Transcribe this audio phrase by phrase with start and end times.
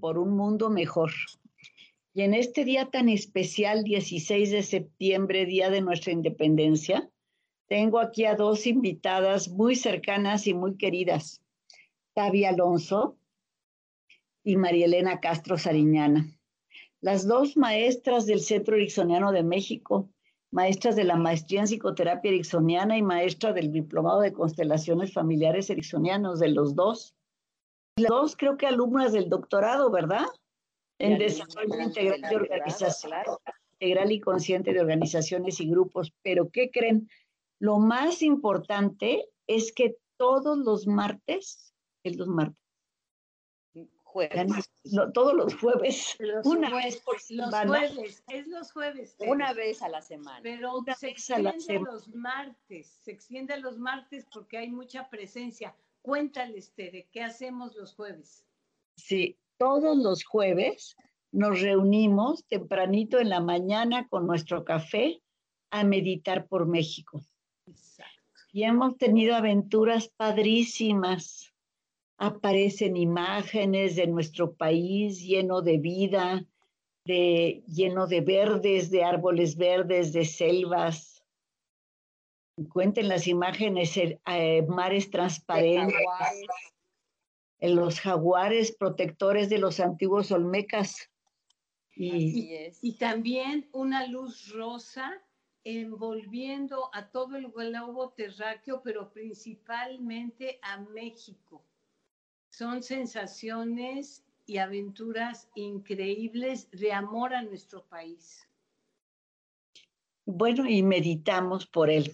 [0.00, 1.12] por un mundo mejor.
[2.14, 7.10] Y en este día tan especial, 16 de septiembre, día de nuestra independencia,
[7.68, 11.42] tengo aquí a dos invitadas muy cercanas y muy queridas,
[12.14, 13.18] Tavi Alonso
[14.44, 16.26] y María Elena Castro Sariñana.
[17.00, 20.08] Las dos maestras del Centro Ericksoniano de México,
[20.52, 26.38] maestras de la maestría en psicoterapia ericksoniana y maestra del diplomado de constelaciones familiares ericksonianos
[26.38, 27.15] de los dos.
[27.98, 30.26] Las dos creo que alumnas del doctorado, ¿verdad?
[30.98, 33.12] En desarrollo integral de organización,
[33.72, 36.12] integral y consciente de organizaciones y grupos.
[36.22, 37.08] Pero ¿qué creen?
[37.58, 42.58] Lo más importante es que todos los martes, es los martes,
[44.02, 44.70] jueves.
[45.14, 47.64] todos los jueves, una vez por semana.
[47.64, 49.16] Los jueves, es los jueves.
[49.20, 50.40] Una vez a la semana.
[50.42, 55.74] Pero se extiende los martes, se extiende los martes porque hay mucha presencia.
[56.06, 58.46] Cuéntales, Tere, ¿qué hacemos los jueves?
[58.94, 60.94] Sí, todos los jueves
[61.32, 65.20] nos reunimos tempranito en la mañana con nuestro café
[65.72, 67.22] a meditar por México.
[68.52, 71.52] Y hemos tenido aventuras padrísimas.
[72.18, 76.46] Aparecen imágenes de nuestro país lleno de vida,
[77.04, 81.15] de, lleno de verdes, de árboles verdes, de selvas.
[82.72, 85.94] Cuenten las imágenes, eh, mares transparentes,
[87.60, 91.10] los jaguares protectores de los antiguos olmecas.
[91.94, 95.22] Y, y también una luz rosa
[95.64, 101.64] envolviendo a todo el globo terráqueo, pero principalmente a México.
[102.50, 108.48] Son sensaciones y aventuras increíbles de amor a nuestro país.
[110.24, 112.12] Bueno, y meditamos por él.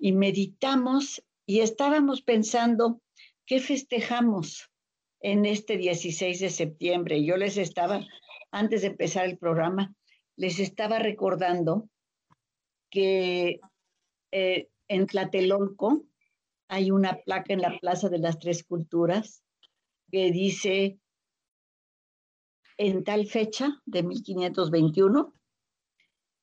[0.00, 3.00] Y meditamos y estábamos pensando,
[3.46, 4.70] ¿qué festejamos
[5.20, 7.24] en este 16 de septiembre?
[7.24, 8.06] Yo les estaba,
[8.52, 9.94] antes de empezar el programa,
[10.36, 11.88] les estaba recordando
[12.90, 13.60] que
[14.32, 16.04] eh, en Tlatelolco
[16.68, 19.42] hay una placa en la Plaza de las Tres Culturas
[20.10, 20.98] que dice,
[22.76, 25.34] en tal fecha de 1521,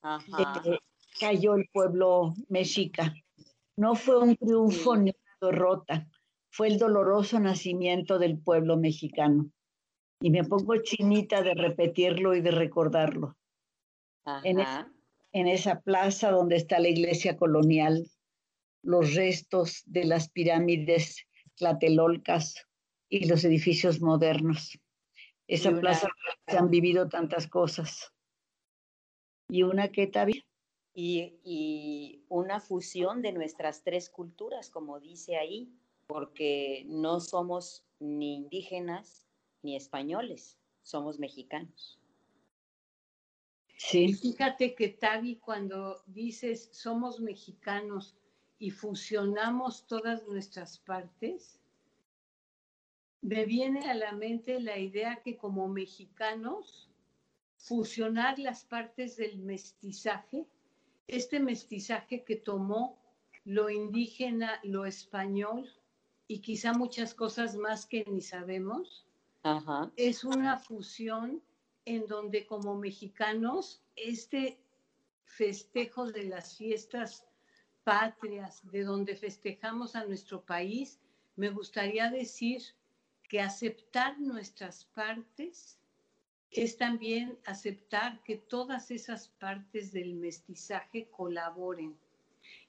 [0.03, 0.79] eh,
[1.19, 3.13] cayó el pueblo mexica.
[3.77, 6.07] No fue un triunfo ni una derrota,
[6.49, 9.51] fue el doloroso nacimiento del pueblo mexicano.
[10.19, 13.37] Y me pongo chinita de repetirlo y de recordarlo.
[14.43, 14.59] En,
[15.31, 18.09] en esa plaza donde está la iglesia colonial,
[18.81, 22.65] los restos de las pirámides tlatelolcas
[23.09, 24.79] y los edificios modernos.
[25.47, 26.09] Esa plaza
[26.47, 28.11] se han vivido tantas cosas.
[29.49, 30.46] ¿Y una que Tavi?
[30.99, 35.71] Y, y una fusión de nuestras tres culturas, como dice ahí,
[36.07, 39.27] porque no somos ni indígenas
[39.61, 41.99] ni españoles, somos mexicanos.
[43.77, 44.11] Sí.
[44.11, 48.17] fíjate que Tavi, cuando dices somos mexicanos
[48.57, 51.59] y fusionamos todas nuestras partes,
[53.21, 56.89] me viene a la mente la idea que como mexicanos,
[57.55, 60.47] fusionar las partes del mestizaje,
[61.07, 62.97] este mestizaje que tomó
[63.45, 65.71] lo indígena, lo español
[66.27, 69.05] y quizá muchas cosas más que ni sabemos,
[69.95, 71.41] es una fusión
[71.85, 74.59] en donde como mexicanos este
[75.23, 77.25] festejo de las fiestas
[77.85, 80.99] patrias, de donde festejamos a nuestro país,
[81.37, 82.61] me gustaría decir
[83.29, 85.79] que aceptar nuestras partes
[86.63, 91.95] es también aceptar que todas esas partes del mestizaje colaboren,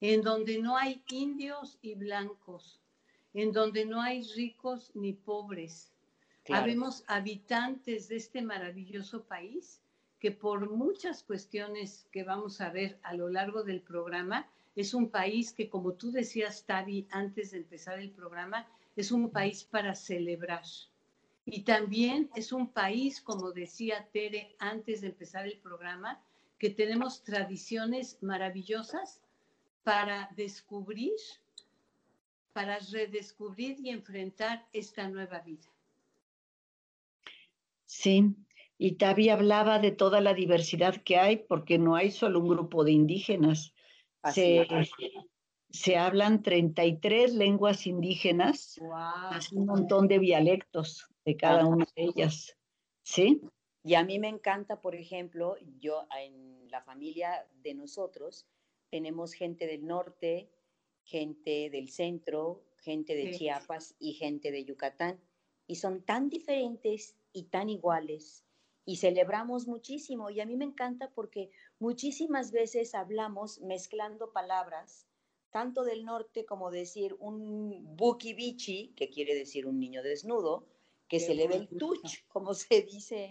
[0.01, 2.81] en donde no hay indios y blancos,
[3.35, 5.93] en donde no hay ricos ni pobres,
[6.51, 9.83] Habemos habitantes de este maravilloso país
[10.19, 15.11] que por muchas cuestiones que vamos a ver a lo largo del programa, es un
[15.11, 19.95] país que, como tú decías, Tavi, antes de empezar el programa, es un país para
[19.95, 20.65] celebrar.
[21.51, 26.23] Y también es un país, como decía Tere antes de empezar el programa,
[26.59, 29.23] que tenemos tradiciones maravillosas
[29.83, 31.15] para descubrir,
[32.53, 35.67] para redescubrir y enfrentar esta nueva vida.
[37.87, 38.35] Sí,
[38.77, 42.85] y Tavi hablaba de toda la diversidad que hay, porque no hay solo un grupo
[42.85, 43.73] de indígenas.
[44.35, 44.67] Se,
[45.71, 48.79] se, hablan 33 lenguas indígenas,
[49.53, 52.57] un montón de dialectos de cada una de ellas.
[53.03, 53.43] ¿Sí?
[53.85, 58.47] Y a mí me encanta, por ejemplo, yo en la familia de nosotros
[58.89, 60.51] tenemos gente del norte,
[61.05, 65.21] gente del centro, gente de Chiapas y gente de Yucatán
[65.67, 68.43] y son tan diferentes y tan iguales
[68.87, 70.31] y celebramos muchísimo.
[70.31, 75.07] Y a mí me encanta porque muchísimas veces hablamos mezclando palabras,
[75.51, 80.67] tanto del norte como decir un buki bichi, que quiere decir un niño desnudo,
[81.09, 83.25] que se le ve el tuch, como se dice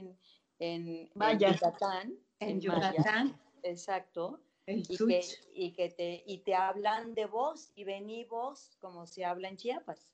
[0.59, 2.17] en, en, Yucatán.
[2.39, 3.39] En, Yucatán.
[3.63, 4.41] exacto.
[4.65, 9.23] y, que, y, que, te, y te hablan de vos y vení vos, como se
[9.23, 10.09] habla en Chiapas.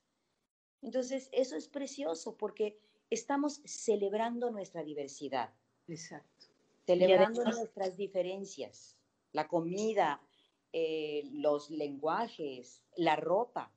[0.82, 2.78] Entonces, eso es precioso porque
[3.10, 5.54] estamos celebrando nuestra diversidad.
[5.88, 6.46] Exacto.
[6.86, 8.98] Celebrando nuestras diferencias,
[9.32, 10.20] la comida,
[10.72, 13.72] eh, los lenguajes, la ropa.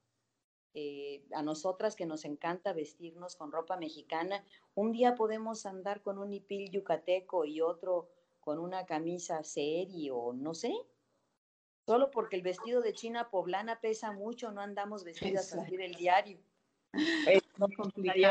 [0.80, 4.46] Eh, a nosotras que nos encanta vestirnos con ropa mexicana,
[4.76, 10.34] un día podemos andar con un hipil yucateco y otro con una camisa serio, o
[10.34, 10.72] no sé.
[11.88, 16.38] Solo porque el vestido de china poblana pesa mucho, no andamos vestidas así del diario.
[16.94, 17.42] Es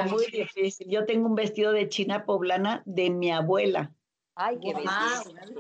[0.09, 0.89] muy difícil.
[0.89, 3.93] Yo tengo un vestido de china poblana de mi abuela.
[4.37, 4.73] Ay, qué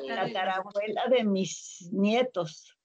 [0.04, 2.78] La tarabuela de mis nietos.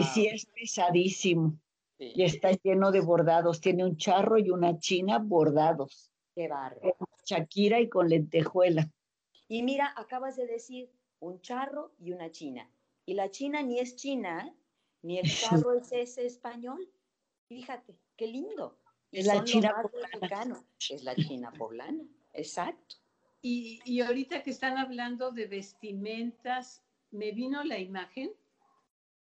[0.00, 1.56] Y sí es pesadísimo.
[2.00, 3.60] Y está lleno de bordados.
[3.60, 6.10] Tiene un charro y una china bordados.
[6.34, 6.80] Qué barro.
[7.24, 8.90] Shakira y con lentejuela.
[9.48, 12.70] Y mira, acabas de decir un charro y una china.
[13.04, 14.54] Y la china ni es china,
[15.02, 15.24] ni el
[15.68, 16.88] charro es ese español.
[17.48, 18.78] Fíjate, qué lindo.
[19.12, 20.64] Es la China poblana.
[20.88, 22.96] Es la China poblana, exacto.
[23.42, 28.32] Y, y ahorita que están hablando de vestimentas, me vino la imagen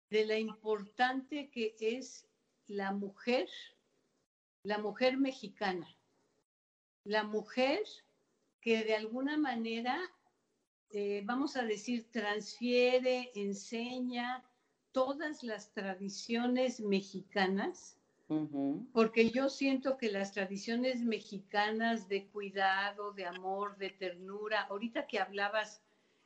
[0.10, 2.29] de la importante que es
[2.70, 3.50] la mujer,
[4.64, 5.88] la mujer mexicana,
[7.04, 7.84] la mujer
[8.62, 10.00] que de alguna manera,
[10.92, 14.44] eh, vamos a decir, transfiere, enseña
[14.92, 18.00] todas las tradiciones mexicanas
[18.94, 25.20] porque yo siento que las tradiciones mexicanas de cuidado, de amor, de ternura, ahorita que
[25.20, 25.82] hablabas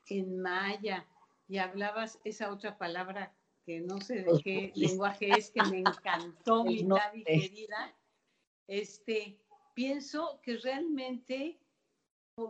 [0.07, 1.07] en maya
[1.47, 3.31] y hablabas esa otra palabra
[3.65, 7.95] que no sé de qué lenguaje es, que me encantó, mi David querida,
[8.67, 9.37] este,
[9.73, 11.59] pienso que realmente,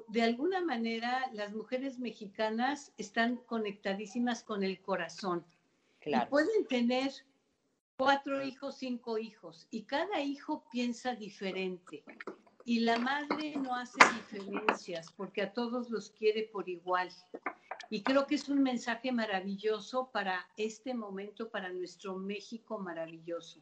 [0.08, 5.46] de alguna manera, las mujeres mexicanas están conectadísimas con el corazón.
[6.00, 6.26] Claro.
[6.26, 7.12] Y pueden tener
[7.98, 12.04] cuatro hijos, cinco hijos, y cada hijo piensa diferente.
[12.66, 17.10] Y la madre no hace diferencias porque a todos los quiere por igual.
[17.94, 23.62] Y creo que es un mensaje maravilloso para este momento, para nuestro México maravilloso.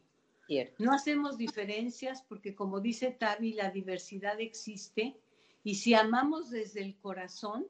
[0.78, 5.20] No hacemos diferencias porque, como dice Tavi, la diversidad existe
[5.62, 7.66] y si amamos desde el corazón,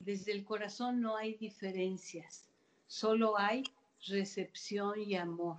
[0.00, 2.50] desde el corazón no hay diferencias,
[2.88, 3.62] solo hay
[4.08, 5.58] recepción y amor.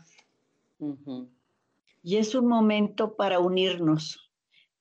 [2.04, 4.30] Y es un momento para unirnos,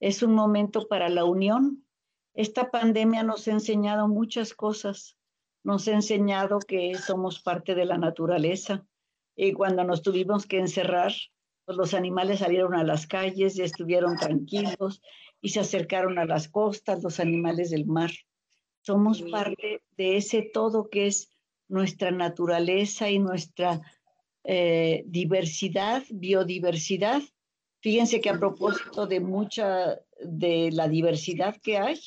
[0.01, 1.85] es un momento para la unión.
[2.35, 5.17] Esta pandemia nos ha enseñado muchas cosas,
[5.63, 8.87] nos ha enseñado que somos parte de la naturaleza
[9.37, 11.13] y cuando nos tuvimos que encerrar,
[11.65, 15.03] pues los animales salieron a las calles y estuvieron tranquilos
[15.41, 18.11] y se acercaron a las costas, los animales del mar.
[18.83, 21.31] Somos parte de ese todo que es
[21.69, 23.81] nuestra naturaleza y nuestra
[24.45, 27.23] eh, diversidad, biodiversidad.
[27.81, 32.01] Fíjense que a propósito de mucha de la diversidad que hay,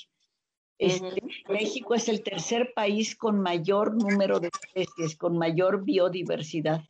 [0.85, 6.83] este, México es el tercer país con mayor número de especies, con mayor biodiversidad.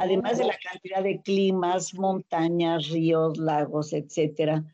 [0.00, 0.70] Además de la oh.
[0.72, 4.64] cantidad de climas, montañas, ríos, lagos, etcétera,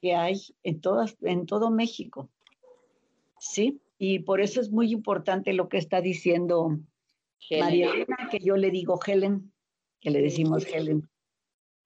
[0.00, 2.28] que hay en, todas, en todo México.
[3.38, 3.80] ¿Sí?
[3.98, 6.78] Y por eso es muy importante lo que está diciendo
[7.58, 7.90] María
[8.30, 9.52] que yo le digo Helen,
[10.00, 11.08] que le decimos Helen.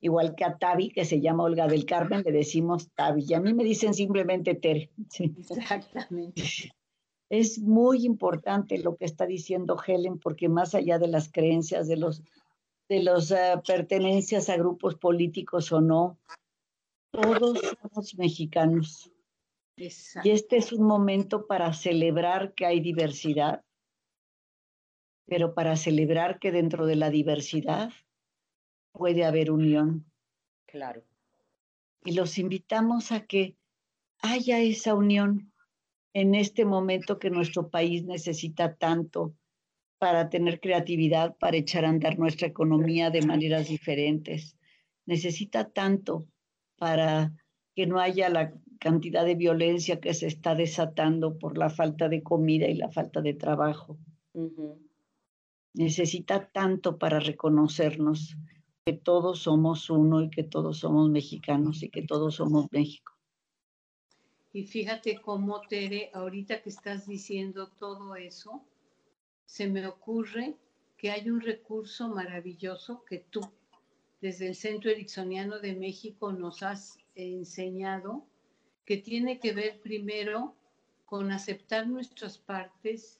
[0.04, 3.24] Igual que a Tavi, que se llama Olga del Carmen, le decimos Tavi.
[3.26, 4.90] Y a mí me dicen simplemente Tere.
[5.18, 6.42] Exactamente.
[7.30, 11.96] Es muy importante lo que está diciendo Helen, porque más allá de las creencias, de
[11.96, 12.22] los
[12.88, 16.18] de las eh, pertenencias a grupos políticos o no,
[17.10, 19.10] todos somos mexicanos.
[19.76, 23.64] Y este es un momento para celebrar que hay diversidad,
[25.26, 27.90] pero para celebrar que dentro de la diversidad
[28.94, 30.06] puede haber unión.
[30.66, 31.04] Claro.
[32.04, 33.56] Y los invitamos a que
[34.22, 35.52] haya esa unión
[36.14, 39.34] en este momento que nuestro país necesita tanto
[39.98, 44.56] para tener creatividad, para echar a andar nuestra economía de maneras diferentes.
[45.06, 46.26] Necesita tanto
[46.76, 47.32] para
[47.74, 52.22] que no haya la cantidad de violencia que se está desatando por la falta de
[52.22, 53.98] comida y la falta de trabajo
[55.74, 58.36] necesita tanto para reconocernos
[58.84, 63.14] que todos somos uno y que todos somos mexicanos y que todos somos México.
[64.52, 68.62] Y fíjate cómo, Tere, ahorita que estás diciendo todo eso,
[69.46, 70.56] se me ocurre
[70.98, 73.40] que hay un recurso maravilloso que tú,
[74.20, 78.26] desde el Centro Ericksoniano de México, nos has enseñado,
[78.84, 80.54] que tiene que ver primero
[81.06, 83.18] con aceptar nuestras partes,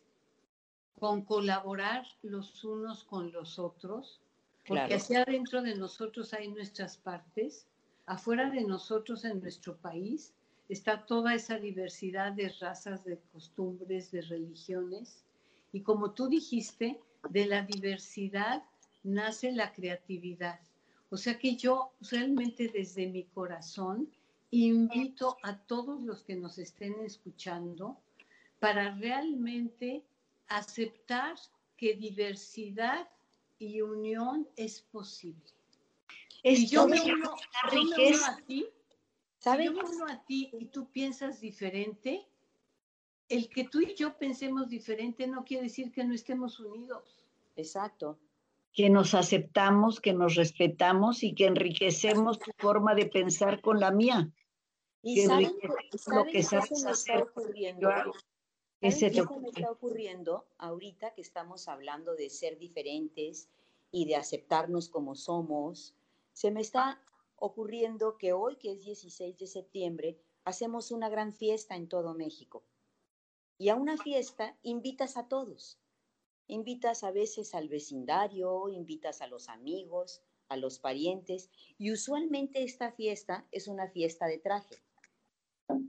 [0.99, 4.21] con colaborar los unos con los otros,
[4.67, 7.67] porque hacia adentro de nosotros hay nuestras partes,
[8.07, 10.35] afuera de nosotros en nuestro país
[10.69, 15.25] está toda esa diversidad de razas, de costumbres, de religiones.
[15.73, 18.63] Y como tú dijiste, de la diversidad
[19.03, 20.61] nace la creatividad.
[21.11, 24.11] O sea que yo realmente desde mi corazón
[24.51, 27.99] invito a todos los que nos estén escuchando
[28.61, 30.05] para realmente
[30.49, 31.37] aceptar
[31.77, 33.09] que diversidad
[33.65, 35.43] y unión es posible.
[36.43, 38.67] Es yo me uno, a ti,
[39.39, 39.67] ¿sabes?
[39.67, 42.29] yo me uno a ti y tú piensas diferente,
[43.29, 47.25] el que tú y yo pensemos diferente no quiere decir que no estemos unidos.
[47.57, 48.19] Exacto.
[48.75, 53.91] Que nos aceptamos, que nos respetamos y que enriquecemos tu forma de pensar con la
[53.91, 54.31] mía.
[55.01, 55.53] Y saben,
[56.07, 57.23] lo que sabes hacer.
[57.23, 57.89] Ocurriendo?
[58.81, 63.49] ¿Qué se me está ocurriendo ahorita que estamos hablando de ser diferentes
[63.95, 65.95] y de aceptarnos como somos?
[66.33, 67.01] Se me está
[67.37, 72.65] ocurriendo que hoy, que es 16 de septiembre, hacemos una gran fiesta en todo México.
[73.57, 75.79] Y a una fiesta invitas a todos.
[76.49, 81.49] Invitas a veces al vecindario, invitas a los amigos, a los parientes,
[81.79, 84.75] y usualmente esta fiesta es una fiesta de traje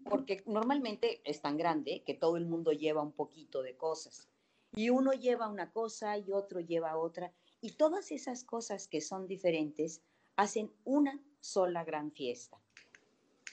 [0.09, 4.29] porque normalmente es tan grande que todo el mundo lleva un poquito de cosas.
[4.75, 7.33] Y uno lleva una cosa y otro lleva otra.
[7.65, 10.03] Y todas esas cosas que son diferentes
[10.35, 12.61] hacen una sola gran fiesta.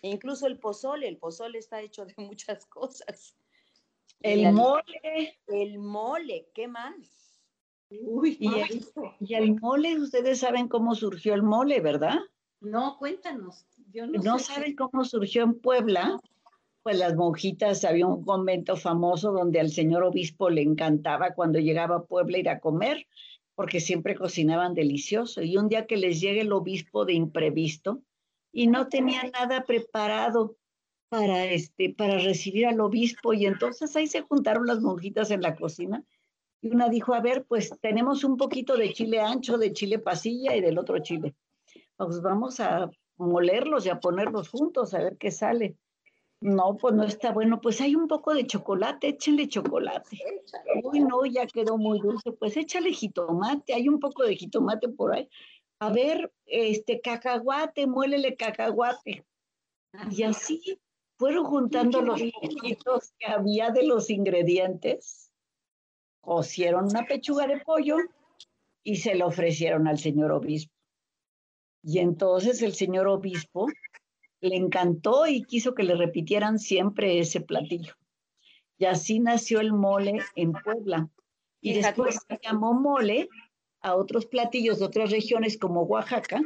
[0.02, 3.35] E incluso el pozole, el pozole está hecho de muchas cosas.
[4.21, 5.40] El mole.
[5.47, 6.95] El mole, ¿qué más?
[7.88, 8.87] Uy, y, el,
[9.21, 12.19] y el mole, ustedes saben cómo surgió el mole, ¿verdad?
[12.61, 13.64] No, cuéntanos.
[13.95, 16.21] Yo no, saben cómo surgió en Puebla.
[16.83, 21.97] Pues las monjitas, había un convento famoso donde al señor obispo le encantaba cuando llegaba
[21.97, 23.07] a Puebla ir a comer,
[23.54, 25.42] porque siempre cocinaban delicioso.
[25.42, 28.02] Y un día que les llega el obispo de imprevisto
[28.52, 30.56] y no tenía nada preparado
[31.09, 35.56] para, este, para recibir al obispo, y entonces ahí se juntaron las monjitas en la
[35.56, 36.02] cocina
[36.62, 40.56] y una dijo, a ver, pues tenemos un poquito de chile ancho, de chile pasilla
[40.56, 41.35] y del otro chile.
[41.97, 45.76] Pues vamos a molerlos y a ponerlos juntos a ver qué sale.
[46.42, 47.61] No, pues no está bueno.
[47.61, 50.18] Pues hay un poco de chocolate, échenle chocolate.
[50.82, 52.32] Uy, no, ya quedó muy dulce.
[52.32, 55.28] Pues échale jitomate, hay un poco de jitomate por ahí.
[55.78, 59.25] A ver, este cacahuate, muélele cacahuate.
[60.11, 60.80] Y así
[61.16, 65.30] fueron juntando los poquitos que había de los ingredientes,
[66.20, 67.96] cocieron una pechuga de pollo
[68.82, 70.75] y se lo ofrecieron al señor obispo.
[71.84, 73.68] Y entonces el señor obispo
[74.42, 77.94] le encantó y quiso que le repitieran siempre ese platillo.
[78.76, 81.08] Y así nació el mole en Puebla.
[81.61, 83.28] Y después se llamó mole
[83.80, 86.42] a otros platillos de otras regiones como Oaxaca,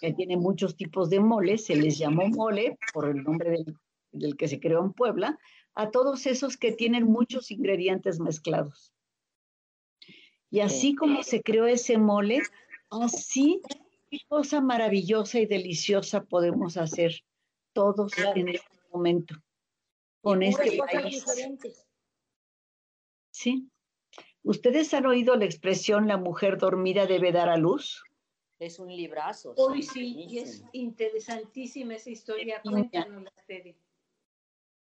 [0.00, 3.76] que tiene muchos tipos de mole, se les llamó mole por el nombre del,
[4.12, 5.38] del que se creó en Puebla,
[5.74, 8.94] a todos esos que tienen muchos ingredientes mezclados.
[10.50, 12.40] Y así como se creó ese mole,
[12.90, 13.60] así
[14.10, 17.12] qué cosa maravillosa y deliciosa podemos hacer
[17.72, 19.34] todos en este momento
[20.20, 21.24] con este país.
[23.30, 23.68] Sí.
[24.42, 28.02] ¿Ustedes han oído la expresión la mujer dormida debe dar a luz?
[28.58, 29.54] Es un librazo.
[29.56, 32.60] Hoy sí, y es interesantísima esa historia.
[32.62, 33.24] Cuéntanos,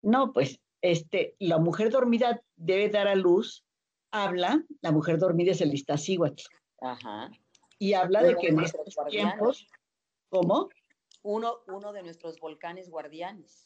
[0.01, 3.63] No, pues, este, la mujer dormida debe dar a luz,
[4.11, 6.43] habla, la mujer dormida es el Iztaccíhuatl.
[6.81, 7.29] Ajá
[7.79, 9.65] y habla de que en estos tiempos,
[10.27, 10.69] ¿cómo?
[11.23, 13.63] Uno, uno de nuestros volcanes guardianes.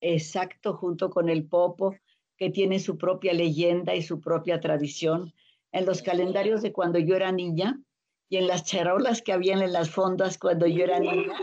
[0.00, 1.96] Exacto, junto con el Popo,
[2.36, 5.32] que tiene su propia leyenda y su propia tradición.
[5.72, 7.80] En los calendarios de cuando yo era niña
[8.28, 11.38] y en las charolas que habían en las fondas cuando yo era niña,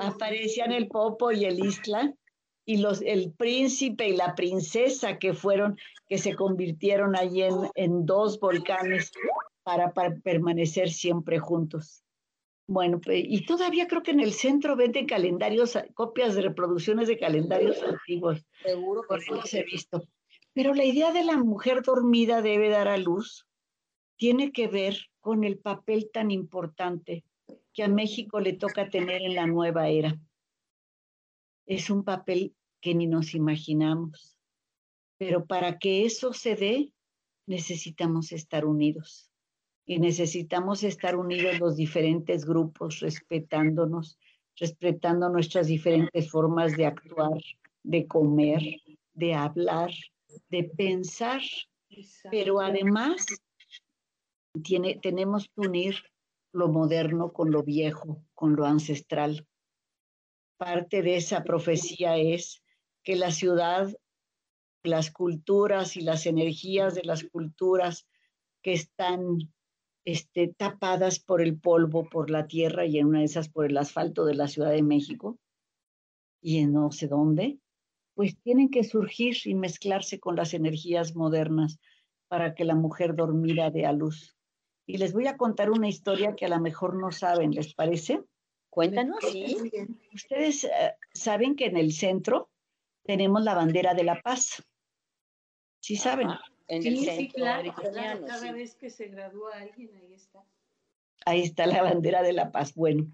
[0.00, 2.14] aparecían el Popo y el Isla
[2.64, 5.78] y los, el príncipe y la princesa que fueron,
[6.08, 9.12] que se convirtieron allí en, en dos volcanes
[9.68, 12.02] para, permanecer siempre juntos.
[12.66, 17.82] Bueno, y todavía creo que en el centro venden calendarios, copias de reproducciones de calendarios
[17.82, 18.46] antiguos.
[18.62, 20.02] Seguro que los he visto.
[20.54, 23.46] Pero la idea de la mujer dormida debe dar a luz
[24.16, 27.24] tiene que ver con el papel tan importante
[27.74, 30.18] que a México le toca tener en la nueva era.
[31.66, 34.38] Es un papel que ni nos imaginamos.
[35.18, 36.92] Pero para que eso se dé,
[37.46, 39.27] necesitamos estar unidos.
[39.90, 44.18] Y necesitamos estar unidos los diferentes grupos, respetándonos,
[44.54, 47.40] respetando nuestras diferentes formas de actuar,
[47.82, 48.60] de comer,
[49.14, 49.90] de hablar,
[50.50, 51.40] de pensar.
[52.30, 53.24] Pero además
[54.62, 55.94] tiene, tenemos que unir
[56.52, 59.46] lo moderno con lo viejo, con lo ancestral.
[60.58, 62.62] Parte de esa profecía es
[63.02, 63.90] que la ciudad,
[64.82, 68.06] las culturas y las energías de las culturas
[68.60, 69.50] que están
[70.08, 73.76] este, tapadas por el polvo, por la tierra y en una de esas por el
[73.76, 75.38] asfalto de la Ciudad de México
[76.40, 77.58] y en no sé dónde,
[78.14, 81.78] pues tienen que surgir y mezclarse con las energías modernas
[82.26, 84.34] para que la mujer dormida dé a luz.
[84.86, 88.22] Y les voy a contar una historia que a lo mejor no saben, ¿les parece?
[88.70, 89.58] Cuéntanos, sí.
[90.14, 92.48] Ustedes eh, saben que en el centro
[93.04, 94.66] tenemos la bandera de la paz.
[95.80, 96.28] ¿Sí saben?
[96.68, 100.44] En el centro sí, claro, cada vez que se gradúa alguien, ahí está.
[101.24, 102.74] Ahí está la bandera de la paz.
[102.74, 103.10] Bueno,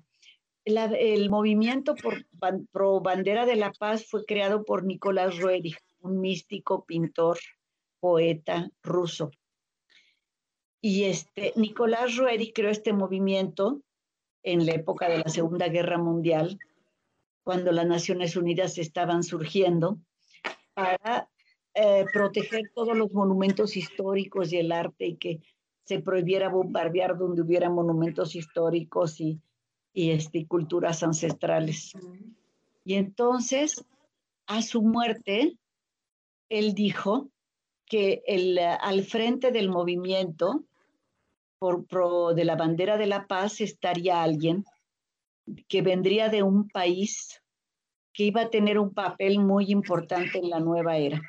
[0.65, 2.27] el movimiento por,
[2.73, 7.39] pro bandera de la paz fue creado por Nicolás Roerich, un místico, pintor,
[8.01, 9.31] poeta ruso.
[10.81, 13.81] Y este, Nicolás Roeri creó este movimiento
[14.43, 16.59] en la época de la Segunda Guerra Mundial,
[17.43, 19.99] cuando las Naciones Unidas estaban surgiendo,
[20.75, 21.31] para
[21.75, 25.41] eh, proteger todos los monumentos históricos y el arte y que
[25.85, 29.41] se prohibiera bombardear donde hubiera monumentos históricos y,
[29.93, 31.93] y este, culturas ancestrales.
[32.85, 33.85] Y entonces,
[34.47, 35.59] a su muerte,
[36.49, 37.29] él dijo
[37.87, 40.65] que el, al frente del movimiento
[41.59, 44.65] por pro de la bandera de la paz estaría alguien
[45.69, 47.43] que vendría de un país
[48.13, 51.21] que iba a tener un papel muy importante en la nueva era.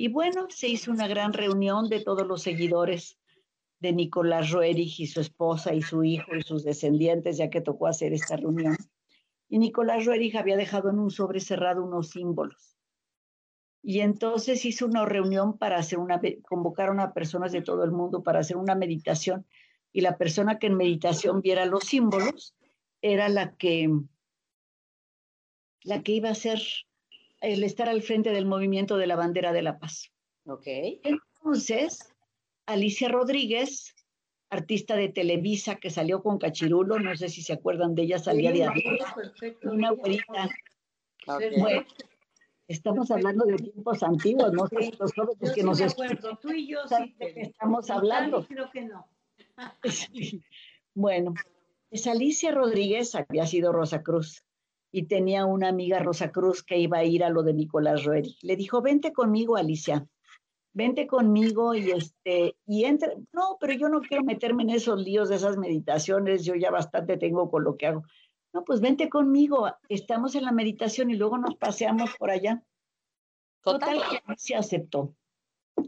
[0.00, 3.18] Y bueno, se hizo una gran reunión de todos los seguidores
[3.80, 7.86] de Nicolás Roerich y su esposa y su hijo y sus descendientes, ya que tocó
[7.86, 8.78] hacer esta reunión.
[9.50, 12.78] Y Nicolás Roerich había dejado en un sobre cerrado unos símbolos.
[13.82, 18.22] Y entonces hizo una reunión para hacer una, convocaron a personas de todo el mundo
[18.22, 19.44] para hacer una meditación.
[19.92, 22.56] Y la persona que en meditación viera los símbolos
[23.02, 23.90] era la que,
[25.82, 26.58] la que iba a ser
[27.40, 30.10] el estar al frente del movimiento de la bandera de la paz.
[30.46, 30.66] Ok.
[30.66, 32.14] Entonces,
[32.66, 33.94] Alicia Rodríguez,
[34.50, 38.52] artista de Televisa que salió con Cachirulo, no sé si se acuerdan de ella, salía
[38.52, 38.98] de ahí.
[39.62, 40.48] Una güerita.
[41.58, 41.84] Bueno,
[42.70, 46.38] Estamos hablando de tiempos antiguos, no sé los jóvenes que nos escuchan.
[46.40, 47.16] Tú y yo sí.
[47.18, 48.46] estamos hablando.
[48.46, 49.08] Creo que no.
[50.94, 51.34] Bueno,
[51.88, 54.44] pues Alicia Rodríguez había sido Rosa Cruz
[54.92, 58.36] y tenía una amiga Rosa Cruz que iba a ir a lo de Nicolás Roeri.
[58.42, 60.06] Le dijo, vente conmigo, Alicia,
[60.72, 65.28] vente conmigo y este, y entre, no, pero yo no quiero meterme en esos líos
[65.28, 68.04] de esas meditaciones, yo ya bastante tengo con lo que hago.
[68.52, 72.62] No, pues vente conmigo, estamos en la meditación y luego nos paseamos por allá.
[73.62, 75.14] Total, que se aceptó.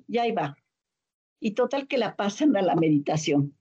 [0.07, 0.57] Y ahí va.
[1.41, 3.59] Y total que la pasan a la meditación.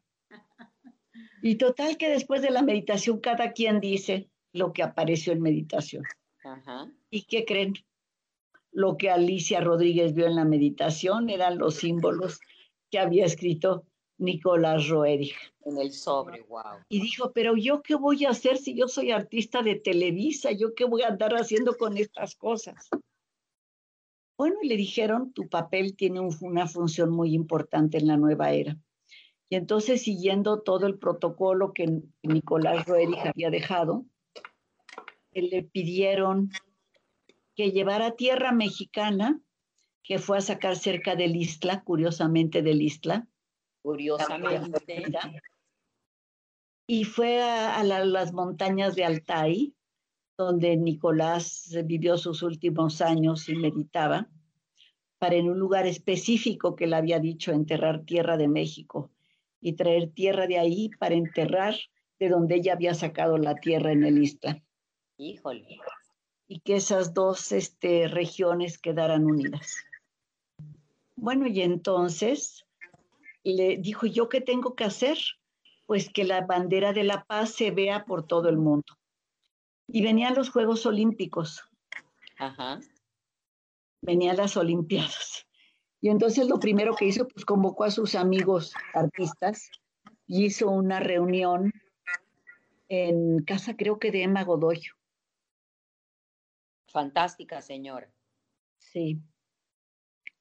[1.41, 6.03] Y total que después de la meditación cada quien dice lo que apareció en meditación.
[7.09, 7.73] ¿Y qué creen?
[8.71, 12.39] Lo que Alicia Rodríguez vio en la meditación eran los símbolos
[12.89, 13.85] que había escrito
[14.17, 15.35] Nicolás Roerich.
[15.65, 16.79] En el sobre, wow.
[16.89, 20.73] Y dijo, pero yo qué voy a hacer si yo soy artista de Televisa, yo
[20.73, 22.89] qué voy a andar haciendo con estas cosas.
[24.37, 28.77] Bueno, y le dijeron, tu papel tiene una función muy importante en la nueva era.
[29.49, 34.05] Y entonces, siguiendo todo el protocolo que Nicolás Roerich había dejado,
[35.33, 36.51] le pidieron
[37.55, 39.39] que llevara tierra mexicana,
[40.03, 43.27] que fue a sacar cerca del Isla, curiosamente del Isla,
[43.81, 44.71] Curiosamente.
[46.87, 49.73] Y fue a, las montañas de Altai,
[50.37, 54.27] donde Nicolás vivió sus últimos años y meditaba,
[55.17, 59.11] para en un lugar específico que le había dicho enterrar tierra de México
[59.59, 61.75] y traer tierra de ahí para enterrar
[62.19, 64.61] de donde ella había sacado la tierra en el Isla.
[65.21, 65.77] Híjole.
[66.47, 69.75] Y que esas dos este, regiones quedaran unidas.
[71.15, 72.65] Bueno, y entonces
[73.43, 75.19] le dijo, ¿yo qué tengo que hacer?
[75.85, 78.97] Pues que la bandera de la paz se vea por todo el mundo.
[79.87, 81.61] Y venían los Juegos Olímpicos.
[82.39, 82.79] Ajá.
[84.01, 85.45] Venían las Olimpiadas.
[86.01, 89.69] Y entonces lo primero que hizo, pues convocó a sus amigos artistas
[90.25, 91.71] y hizo una reunión
[92.89, 94.81] en casa, creo que de Emma Godoy.
[96.91, 98.11] Fantástica señora.
[98.77, 99.19] Sí.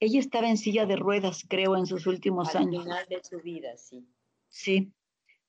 [0.00, 2.84] Ella estaba en silla de ruedas, creo, en sus últimos Al años.
[2.84, 4.06] final de su vida, sí.
[4.48, 4.92] Sí.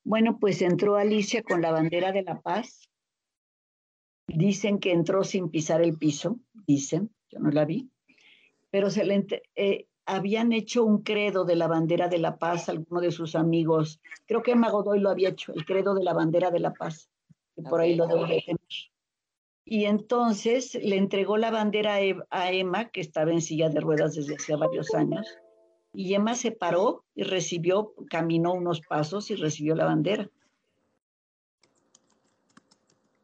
[0.03, 2.89] Bueno, pues entró Alicia con la bandera de la paz.
[4.27, 7.89] Dicen que entró sin pisar el piso, dicen, yo no la vi,
[8.69, 13.01] pero se le eh, habían hecho un credo de la bandera de la paz alguno
[13.01, 13.99] de sus amigos.
[14.25, 17.09] Creo que Emma Godoy lo había hecho, el credo de la bandera de la paz,
[17.55, 18.61] que por ahí lo debo de tener.
[19.73, 23.79] Y entonces le entregó la bandera a Ev- a Emma, que estaba en silla de
[23.79, 25.25] ruedas desde hacía varios años,
[25.93, 30.29] y Emma se paró y recibió, caminó unos pasos y recibió la bandera.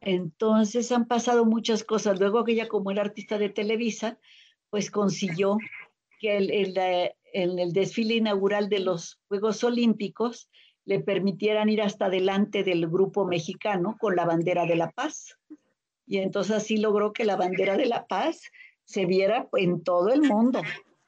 [0.00, 2.18] Entonces han pasado muchas cosas.
[2.18, 4.18] Luego que ella, como era artista de Televisa,
[4.70, 5.58] pues consiguió
[6.18, 10.48] que eh, en el desfile inaugural de los Juegos Olímpicos
[10.86, 15.37] le permitieran ir hasta delante del grupo mexicano con la bandera de la paz.
[16.08, 18.40] Y entonces así logró que la bandera de la paz
[18.84, 20.62] se viera en todo el mundo,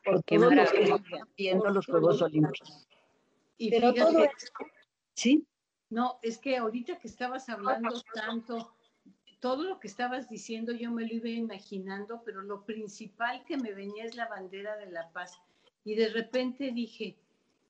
[0.04, 0.96] por Qué todos los que maravilla.
[0.96, 2.86] estaban viendo los Juegos Olímpicos.
[3.56, 4.52] Y Pero fíjate, todo esto,
[5.14, 5.46] ¿sí?
[5.88, 8.74] no, es que ahorita que estabas hablando tanto,
[9.40, 13.72] todo lo que estabas diciendo yo me lo iba imaginando, pero lo principal que me
[13.72, 15.40] venía es la bandera de la paz.
[15.82, 17.16] Y de repente dije,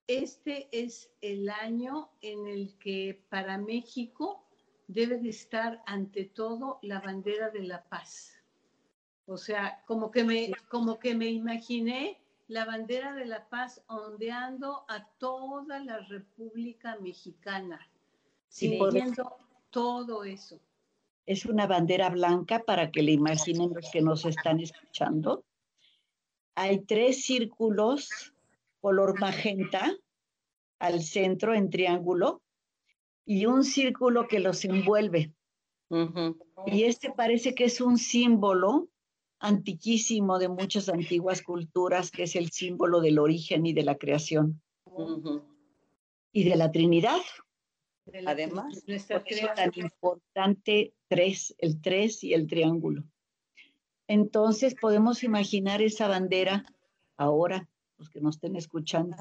[0.09, 4.45] este es el año en el que para México
[4.93, 8.33] debe de estar ante todo la bandera de la paz.
[9.27, 14.85] O sea, como que me, como que me imaginé la bandera de la paz ondeando
[14.89, 17.81] a toda la República Mexicana,
[18.49, 19.37] Sí, sintiendo
[19.71, 20.59] todo eso.
[21.25, 25.45] Es una bandera blanca para que le imaginen los que nos están escuchando.
[26.57, 28.35] Hay tres círculos
[28.81, 29.95] color magenta
[30.81, 32.43] al centro en triángulo
[33.33, 35.33] y un círculo que los envuelve.
[36.67, 38.89] Y este parece que es un símbolo
[39.39, 44.61] antiquísimo de muchas antiguas culturas, que es el símbolo del origen y de la creación
[46.33, 47.21] y de la Trinidad.
[48.05, 53.05] de la- Además, nuestra Por eso tan importante tres, el tres y el triángulo.
[54.09, 56.65] Entonces podemos imaginar esa bandera
[57.17, 59.17] ahora, los que nos estén escuchando,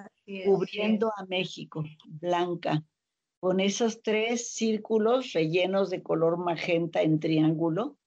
[0.45, 2.83] cubriendo a México, blanca,
[3.39, 7.97] con esos tres círculos rellenos de color magenta en triángulo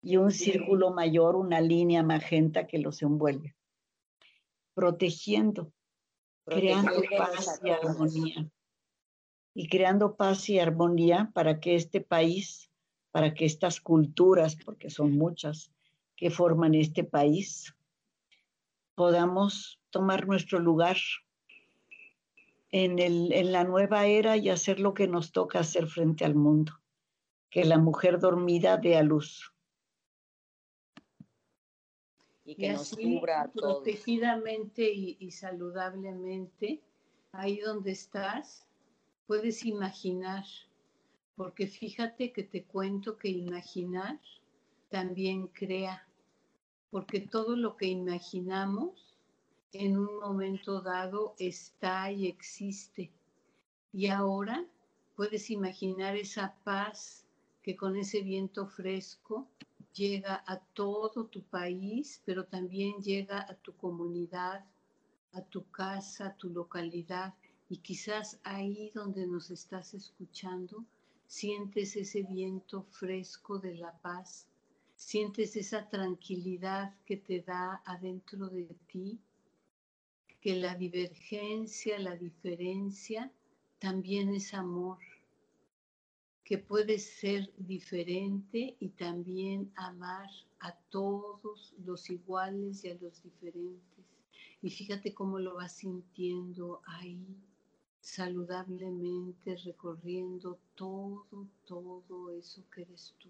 [0.00, 3.54] y un círculo mayor, una línea magenta que los envuelve,
[4.74, 5.72] protegiendo,
[6.46, 8.50] creando paz y armonía.
[9.54, 12.70] Y creando paz y armonía para que este país,
[13.10, 15.72] para que estas culturas, porque son muchas
[16.16, 17.74] que forman este país,
[18.94, 20.96] podamos tomar nuestro lugar
[22.70, 26.34] en, el, en la nueva era y hacer lo que nos toca hacer frente al
[26.34, 26.72] mundo.
[27.50, 29.52] Que la mujer dormida dé a luz.
[32.44, 33.82] Y Y que nos así, cubra a todos.
[33.82, 36.82] protegidamente y, y saludablemente,
[37.32, 38.66] ahí donde estás,
[39.26, 40.44] puedes imaginar,
[41.36, 44.20] porque fíjate que te cuento que imaginar
[44.88, 46.08] también crea,
[46.90, 49.07] porque todo lo que imaginamos
[49.72, 53.12] en un momento dado está y existe.
[53.92, 54.64] Y ahora
[55.14, 57.24] puedes imaginar esa paz
[57.62, 59.48] que con ese viento fresco
[59.92, 64.64] llega a todo tu país, pero también llega a tu comunidad,
[65.32, 67.34] a tu casa, a tu localidad.
[67.68, 70.84] Y quizás ahí donde nos estás escuchando,
[71.26, 74.46] sientes ese viento fresco de la paz,
[74.96, 79.20] sientes esa tranquilidad que te da adentro de ti,
[80.40, 83.32] que la divergencia, la diferencia,
[83.78, 84.98] también es amor
[86.48, 94.06] que puedes ser diferente y también amar a todos los iguales y a los diferentes.
[94.62, 97.22] Y fíjate cómo lo vas sintiendo ahí,
[98.00, 101.26] saludablemente, recorriendo todo,
[101.66, 103.28] todo eso que eres tú.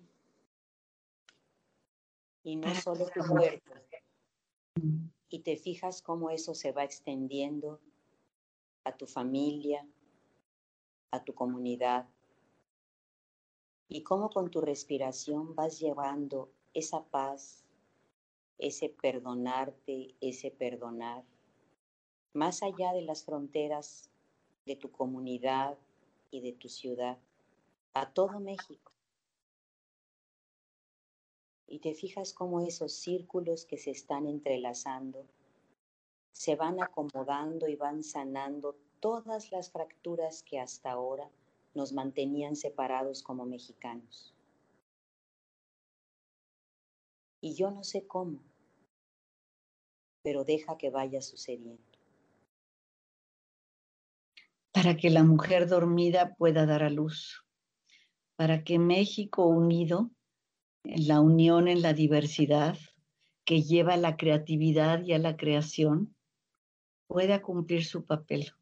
[2.44, 3.74] Y no solo tu cuerpo.
[5.30, 7.80] Y te fijas cómo eso se va extendiendo
[8.84, 9.86] a tu familia,
[11.10, 12.08] a tu comunidad.
[13.88, 17.64] Y cómo con tu respiración vas llevando esa paz,
[18.58, 21.24] ese perdonarte, ese perdonar,
[22.32, 24.10] más allá de las fronteras
[24.66, 25.78] de tu comunidad
[26.30, 27.18] y de tu ciudad,
[27.94, 28.92] a todo México.
[31.68, 35.26] Y te fijas cómo esos círculos que se están entrelazando
[36.32, 41.28] se van acomodando y van sanando todas las fracturas que hasta ahora
[41.74, 44.34] nos mantenían separados como mexicanos.
[47.40, 48.40] Y yo no sé cómo,
[50.22, 51.82] pero deja que vaya sucediendo.
[54.72, 57.44] Para que la mujer dormida pueda dar a luz,
[58.36, 60.10] para que México unido,
[60.84, 62.78] la unión en la diversidad,
[63.44, 66.14] que lleva a la creatividad y a la creación,
[67.06, 68.52] pueda cumplir su papel.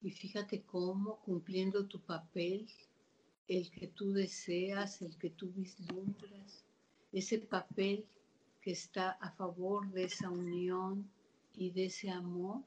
[0.00, 2.68] Y fíjate cómo cumpliendo tu papel,
[3.48, 6.64] el que tú deseas, el que tú vislumbras,
[7.12, 8.04] ese papel
[8.60, 11.08] que está a favor de esa unión
[11.54, 12.62] y de ese amor,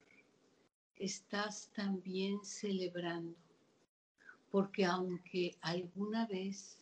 [0.96, 3.36] estás también celebrando.
[4.50, 6.80] Porque aunque alguna vez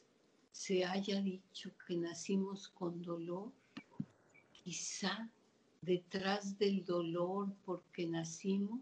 [0.55, 3.51] se haya dicho que nacimos con dolor,
[4.53, 5.29] quizá
[5.81, 8.79] detrás del dolor porque nacimos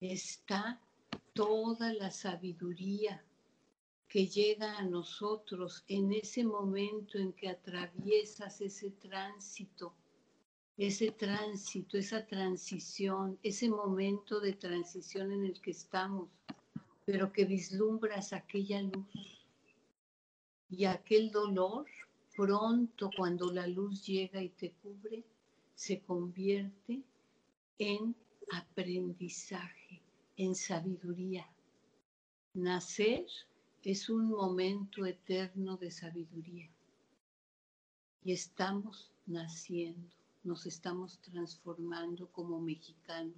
[0.00, 0.80] está
[1.32, 3.20] toda la sabiduría
[4.06, 9.92] que llega a nosotros en ese momento en que atraviesas ese tránsito,
[10.76, 16.30] ese tránsito, esa transición, ese momento de transición en el que estamos,
[17.04, 19.39] pero que vislumbras aquella luz
[20.70, 21.86] y aquel dolor
[22.36, 25.24] pronto cuando la luz llega y te cubre,
[25.74, 27.02] se convierte
[27.78, 28.14] en
[28.52, 30.00] aprendizaje,
[30.36, 31.46] en sabiduría.
[32.54, 33.26] Nacer
[33.82, 36.70] es un momento eterno de sabiduría
[38.22, 43.34] y estamos naciendo, nos estamos transformando como mexicanos.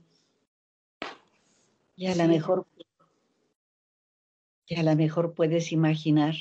[1.96, 2.66] Y a lo mejor,
[4.66, 6.34] y a lo mejor puedes imaginar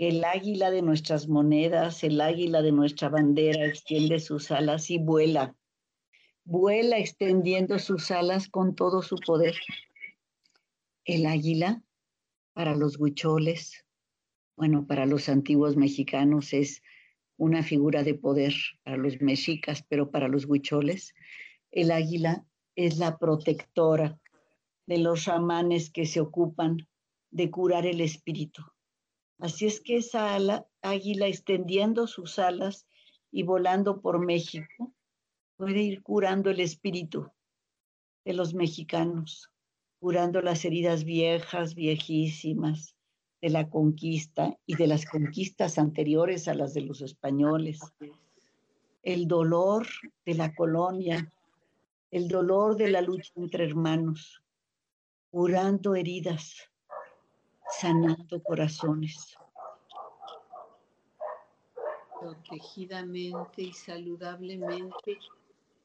[0.00, 5.54] el águila de nuestras monedas, el águila de nuestra bandera extiende sus alas y vuela
[6.44, 9.54] vuela extendiendo sus alas con todo su poder.
[11.04, 11.84] El águila,
[12.54, 13.84] para los huicholes,
[14.56, 16.82] bueno, para los antiguos mexicanos es
[17.36, 21.14] una figura de poder, para los mexicas, pero para los huicholes,
[21.70, 24.18] el águila es la protectora
[24.86, 26.88] de los ramanes que se ocupan
[27.30, 28.62] de curar el espíritu.
[29.40, 30.36] Así es que esa
[30.82, 32.86] águila extendiendo sus alas
[33.32, 34.92] y volando por México,
[35.56, 37.30] puede ir curando el espíritu
[38.24, 39.50] de los mexicanos,
[39.98, 42.94] curando las heridas viejas, viejísimas,
[43.40, 47.80] de la conquista y de las conquistas anteriores a las de los españoles,
[49.02, 49.86] el dolor
[50.26, 51.32] de la colonia,
[52.10, 54.42] el dolor de la lucha entre hermanos,
[55.30, 56.69] curando heridas,
[57.78, 59.36] sanando corazones.
[62.20, 65.18] Protegidamente y saludablemente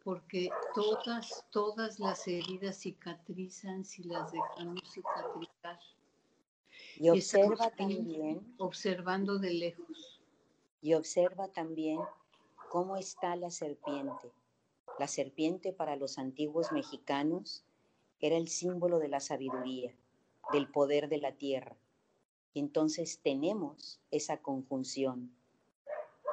[0.06, 5.80] porque todas, todas las heridas cicatrizan si las dejamos cicatrizar.
[6.98, 8.54] Y observa también.
[8.60, 10.22] Observando de lejos.
[10.82, 12.00] Y observa también
[12.70, 14.32] cómo está la serpiente.
[15.00, 17.66] La serpiente para los antiguos mexicanos
[18.20, 19.94] era el símbolo de la sabiduría,
[20.52, 21.78] del poder de la tierra.
[22.54, 25.36] Entonces tenemos esa conjunción.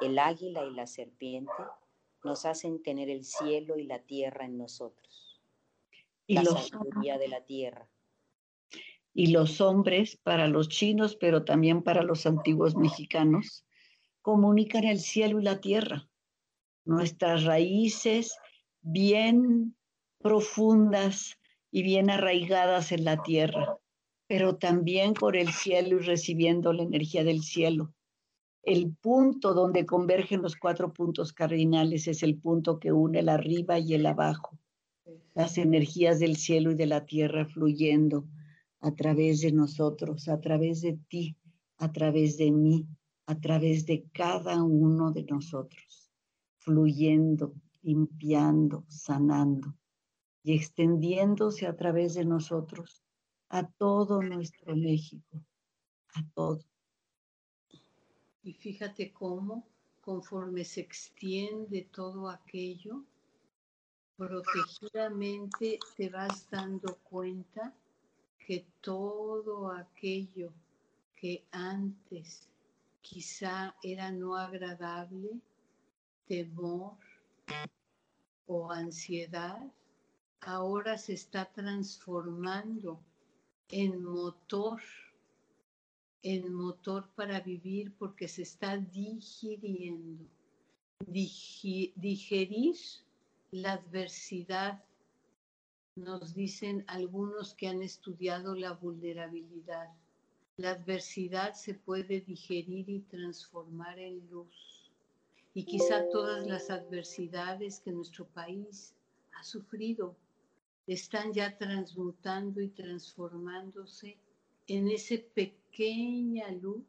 [0.01, 1.51] El águila y la serpiente
[2.23, 5.41] nos hacen tener el cielo y la tierra en nosotros.
[6.25, 7.89] Y la sabiduría de la tierra.
[9.13, 13.65] Y los hombres, para los chinos, pero también para los antiguos mexicanos,
[14.21, 16.09] comunican el cielo y la tierra.
[16.85, 18.37] Nuestras raíces
[18.81, 19.75] bien
[20.19, 21.37] profundas
[21.69, 23.77] y bien arraigadas en la tierra,
[24.33, 27.93] pero también por el cielo y recibiendo la energía del cielo.
[28.63, 33.77] El punto donde convergen los cuatro puntos cardinales es el punto que une el arriba
[33.77, 34.57] y el abajo,
[35.35, 38.25] las energías del cielo y de la tierra fluyendo
[38.79, 41.37] a través de nosotros, a través de ti,
[41.77, 42.87] a través de mí,
[43.27, 46.11] a través de cada uno de nosotros,
[46.57, 49.75] fluyendo, limpiando, sanando
[50.41, 53.02] y extendiéndose a través de nosotros
[53.53, 55.39] a todo nuestro México,
[56.15, 56.65] a todo.
[58.41, 59.67] Y fíjate cómo,
[60.01, 63.05] conforme se extiende todo aquello,
[64.17, 67.71] protegidamente te vas dando cuenta
[68.39, 70.51] que todo aquello
[71.15, 72.49] que antes
[73.01, 75.39] quizá era no agradable,
[76.25, 76.97] temor
[78.47, 79.61] o ansiedad,
[80.41, 82.99] ahora se está transformando
[83.75, 84.79] en motor
[86.21, 90.25] el motor para vivir porque se está digiriendo.
[91.05, 92.75] digerir
[93.51, 94.81] la adversidad,
[95.95, 99.89] nos dicen algunos que han estudiado la vulnerabilidad.
[100.55, 104.91] la adversidad se puede digerir y transformar en luz.
[105.55, 108.93] Y quizá todas las adversidades que nuestro país
[109.33, 110.15] ha sufrido
[110.87, 114.17] están ya transmutando y transformándose
[114.67, 116.85] en esa pequeña luz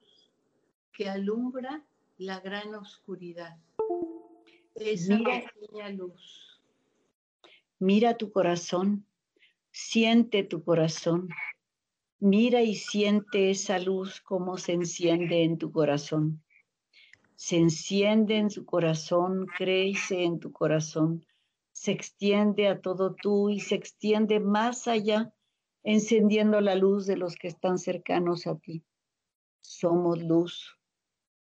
[0.93, 1.85] que alumbra
[2.19, 3.57] la gran oscuridad.
[4.75, 6.61] Esa pequeña luz.
[7.79, 9.05] Mira tu corazón,
[9.71, 11.29] siente tu corazón.
[12.21, 16.43] Mira y siente esa luz como se enciende en tu corazón.
[17.37, 21.27] Se enciende en tu corazón, crece en tu corazón,
[21.85, 25.35] se extiende a todo tú y se extiende más allá,
[25.83, 28.83] encendiendo la luz de los que están cercanos a ti.
[29.61, 30.79] Somos luz,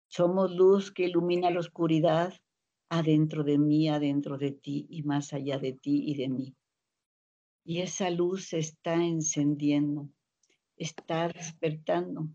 [0.06, 2.34] somos luz que ilumina la oscuridad
[2.90, 6.54] adentro de mí, adentro de ti y más allá de ti y de mí.
[7.64, 10.10] Y esa luz se está encendiendo
[10.76, 12.28] está despertando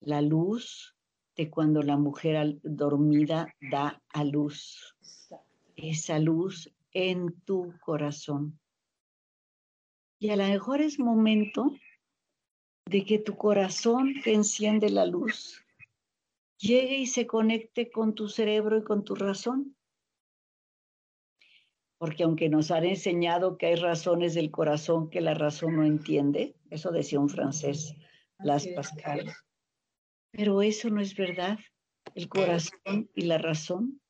[0.00, 0.96] la luz
[1.36, 4.96] de cuando la mujer dormida da a luz.
[5.76, 8.58] Esa luz en tu corazón.
[10.18, 11.76] Y a lo mejor es momento
[12.86, 15.62] de que tu corazón que enciende la luz
[16.58, 19.76] llegue y se conecte con tu cerebro y con tu razón.
[21.98, 26.54] Porque aunque nos han enseñado que hay razones del corazón que la razón no entiende,
[26.70, 27.94] eso decía un francés,
[28.38, 29.32] Las Pascal.
[30.30, 31.58] Pero eso no es verdad.
[32.14, 34.00] El corazón y la razón,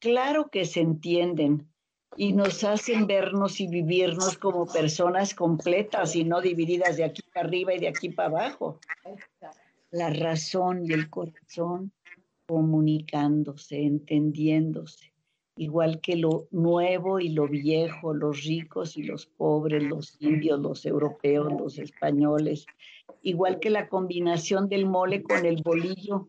[0.00, 1.69] claro que se entienden
[2.16, 7.46] y nos hacen vernos y vivirnos como personas completas y no divididas de aquí para
[7.46, 8.80] arriba y de aquí para abajo.
[9.90, 11.92] La razón y el corazón
[12.46, 15.10] comunicándose, entendiéndose
[15.60, 20.86] igual que lo nuevo y lo viejo, los ricos y los pobres, los indios, los
[20.86, 22.64] europeos, los españoles,
[23.20, 26.28] igual que la combinación del mole con el bolillo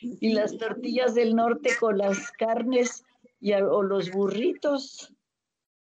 [0.00, 3.04] y las tortillas del norte con las carnes
[3.40, 5.12] y, o los burritos,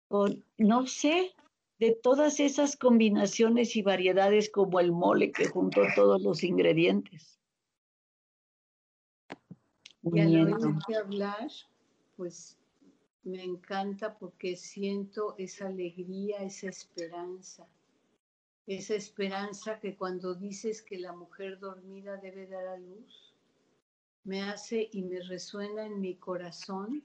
[0.08, 0.28] o
[0.58, 1.34] no sé,
[1.78, 7.38] de todas esas combinaciones y variedades como el mole que juntó todos los ingredientes.
[10.02, 10.54] Y al
[10.96, 11.50] hablar,
[12.16, 12.56] pues
[13.24, 17.66] me encanta porque siento esa alegría, esa esperanza,
[18.66, 23.34] esa esperanza que cuando dices que la mujer dormida debe dar a luz,
[24.22, 27.04] me hace y me resuena en mi corazón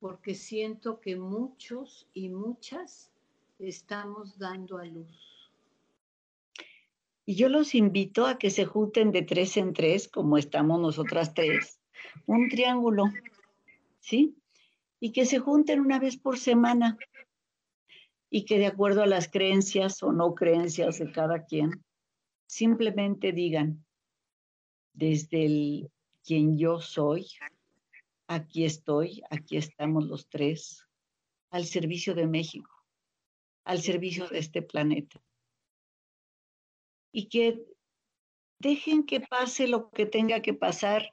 [0.00, 3.10] porque siento que muchos y muchas
[3.58, 5.52] estamos dando a luz.
[7.26, 11.34] Y yo los invito a que se junten de tres en tres, como estamos nosotras
[11.34, 11.78] tres,
[12.26, 13.04] un triángulo
[14.08, 14.36] ¿sí?
[15.00, 16.96] Y que se junten una vez por semana
[18.30, 21.84] y que de acuerdo a las creencias o no creencias de cada quien,
[22.46, 23.84] simplemente digan,
[24.94, 25.90] desde el
[26.24, 27.26] quien yo soy,
[28.28, 30.86] aquí estoy, aquí estamos los tres,
[31.50, 32.70] al servicio de México,
[33.64, 35.20] al servicio de este planeta.
[37.12, 37.64] Y que
[38.60, 41.10] dejen que pase lo que tenga que pasar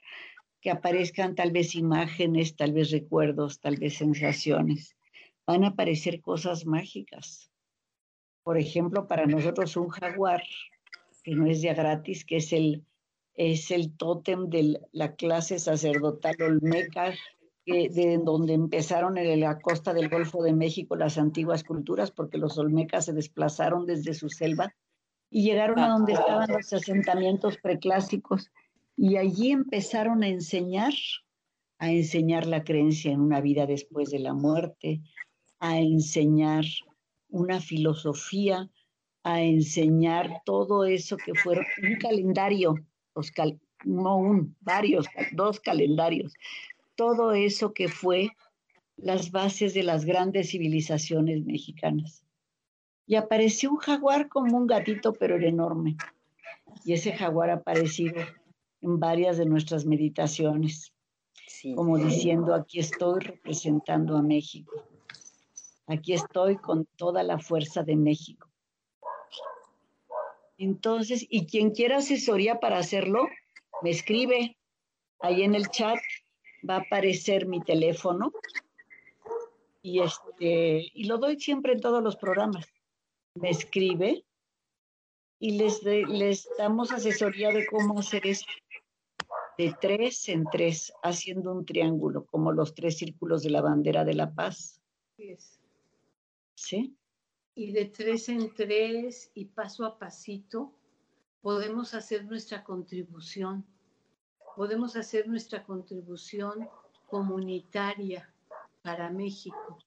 [0.65, 4.97] que aparezcan tal vez imágenes, tal vez recuerdos, tal vez sensaciones.
[5.45, 7.51] Van a aparecer cosas mágicas.
[8.43, 10.43] Por ejemplo, para nosotros un jaguar,
[11.23, 12.84] que no es ya gratis, que es el,
[13.36, 17.13] es el tótem de la clase sacerdotal olmeca,
[17.66, 22.57] de donde empezaron en la costa del Golfo de México las antiguas culturas, porque los
[22.57, 24.74] olmecas se desplazaron desde su selva
[25.30, 28.51] y llegaron a donde estaban los asentamientos preclásicos
[28.95, 30.93] y allí empezaron a enseñar,
[31.80, 35.01] a enseñar la creencia en una vida después de la muerte,
[35.60, 36.66] a enseñar
[37.30, 38.70] una filosofía,
[39.24, 42.76] a enseñar todo eso que fue un calendario,
[43.84, 46.34] no un, varios, dos calendarios,
[46.95, 48.32] todo eso que fue
[48.97, 52.24] las bases de las grandes civilizaciones mexicanas.
[53.07, 55.97] Y apareció un jaguar como un gatito, pero era enorme.
[56.84, 58.16] Y ese jaguar aparecido
[58.82, 60.93] en varias de nuestras meditaciones,
[61.76, 64.84] como diciendo, aquí estoy representando a México,
[65.88, 68.45] aquí estoy con toda la fuerza de México.
[70.58, 73.28] Entonces, y quien quiera asesoría para hacerlo,
[73.82, 74.58] me escribe
[75.20, 75.99] ahí en el chat,
[76.68, 78.32] va a aparecer mi teléfono
[79.82, 82.66] y este y lo doy siempre en todos los programas.
[83.36, 84.26] Me escribe
[85.39, 88.51] y les, les damos asesoría de cómo hacer esto
[89.58, 94.14] de tres en tres, haciendo un triángulo, como los tres círculos de la bandera de
[94.14, 94.82] la paz.
[96.56, 96.97] ¿Sí?
[97.56, 100.74] Y de tres en tres y paso a pasito,
[101.41, 103.66] podemos hacer nuestra contribución,
[104.56, 106.68] podemos hacer nuestra contribución
[107.08, 108.30] comunitaria
[108.82, 109.80] para México,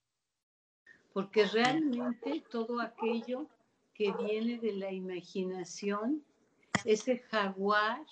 [1.12, 3.46] porque realmente todo aquello
[3.92, 6.24] que viene de la imaginación,
[6.84, 8.06] ese jaguar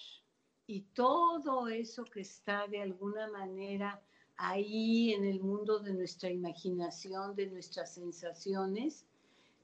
[0.66, 4.02] y todo eso que está de alguna manera
[4.36, 9.06] ahí en el mundo de nuestra imaginación, de nuestras sensaciones,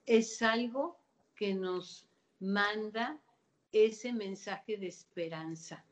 [0.07, 0.98] es algo
[1.34, 2.07] que nos
[2.40, 3.20] manda
[3.70, 5.84] ese mensaje de esperanza.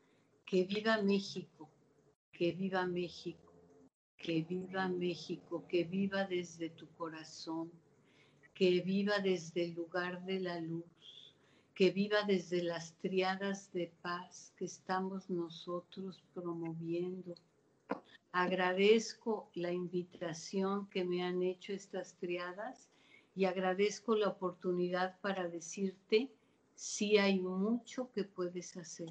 [0.45, 1.69] Que viva México,
[2.31, 3.53] que viva México,
[4.17, 7.71] que viva México, que viva desde tu corazón,
[8.53, 11.35] que viva desde el lugar de la luz,
[11.73, 17.33] que viva desde las triadas de paz que estamos nosotros promoviendo.
[18.33, 22.90] Agradezco la invitación que me han hecho estas triadas
[23.35, 26.29] y agradezco la oportunidad para decirte
[26.75, 29.09] sí hay mucho que puedes hacer.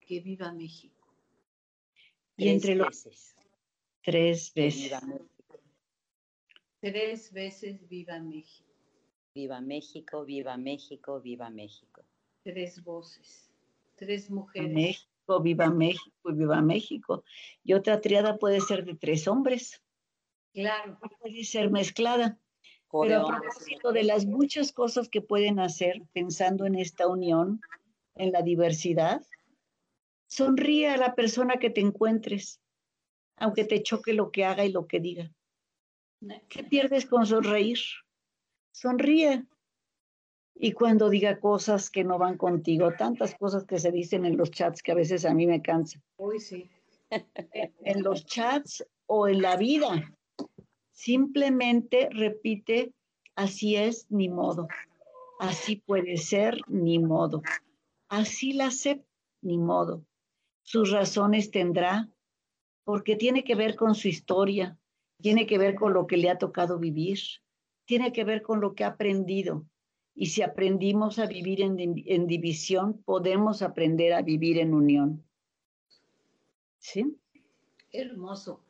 [0.00, 1.08] Que viva México.
[2.36, 3.36] Y entre los veces.
[4.02, 4.92] tres veces.
[6.80, 8.68] Tres veces viva México.
[9.34, 12.04] Viva México, viva México, viva México.
[12.42, 13.50] Tres voces,
[13.96, 14.72] tres mujeres.
[14.72, 17.24] México, viva México y viva México.
[17.62, 19.82] Y otra triada puede ser de tres hombres.
[20.52, 20.98] Claro.
[21.20, 22.38] Puede ser mezclada.
[22.92, 27.60] Pero a propósito de las muchas cosas que pueden hacer pensando en esta unión,
[28.14, 29.22] en la diversidad,
[30.26, 32.60] sonríe a la persona que te encuentres,
[33.36, 35.32] aunque te choque lo que haga y lo que diga.
[36.48, 37.78] ¿Qué pierdes con sonreír?
[38.72, 39.46] Sonríe.
[40.54, 44.50] Y cuando diga cosas que no van contigo, tantas cosas que se dicen en los
[44.50, 46.02] chats que a veces a mí me cansan.
[46.18, 46.70] Uy, sí.
[47.84, 50.14] En los chats o en la vida,
[51.02, 52.92] Simplemente repite,
[53.34, 54.68] así es, ni modo.
[55.40, 57.42] Así puede ser, ni modo.
[58.08, 59.02] Así la sé,
[59.40, 60.06] ni modo.
[60.62, 62.08] Sus razones tendrá,
[62.84, 64.78] porque tiene que ver con su historia,
[65.20, 67.18] tiene que ver con lo que le ha tocado vivir,
[67.84, 69.66] tiene que ver con lo que ha aprendido.
[70.14, 75.24] Y si aprendimos a vivir en, en división, podemos aprender a vivir en unión.
[76.78, 77.18] ¿Sí?
[77.90, 78.62] Hermoso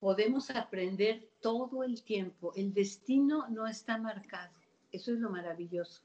[0.00, 2.52] podemos aprender todo el tiempo.
[2.56, 4.52] El destino no está marcado.
[4.90, 6.02] Eso es lo maravilloso.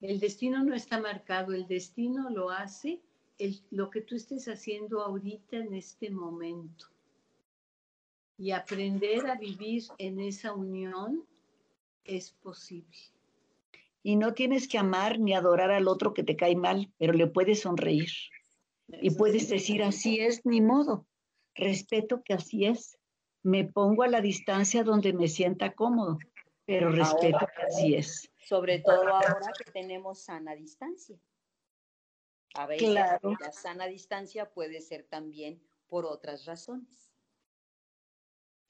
[0.00, 3.02] El destino no está marcado, el destino lo hace
[3.70, 6.86] lo que tú estés haciendo ahorita en este momento.
[8.38, 11.24] Y aprender a vivir en esa unión
[12.04, 12.96] es posible.
[14.02, 17.26] Y no tienes que amar ni adorar al otro que te cae mal, pero le
[17.26, 18.10] puedes sonreír.
[18.86, 21.06] y puedes decir, así es, ni modo
[21.54, 22.98] respeto que así es.
[23.42, 26.18] Me pongo a la distancia donde me sienta cómodo,
[26.64, 28.30] pero respeto que así es.
[28.38, 31.18] Sobre todo ahora que tenemos sana distancia.
[32.54, 33.20] A veces la
[33.52, 37.10] sana distancia puede ser también por otras razones.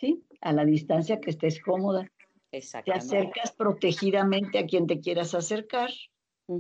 [0.01, 2.11] Sí, a la distancia que estés cómoda.
[2.51, 5.91] Te acercas protegidamente a quien te quieras acercar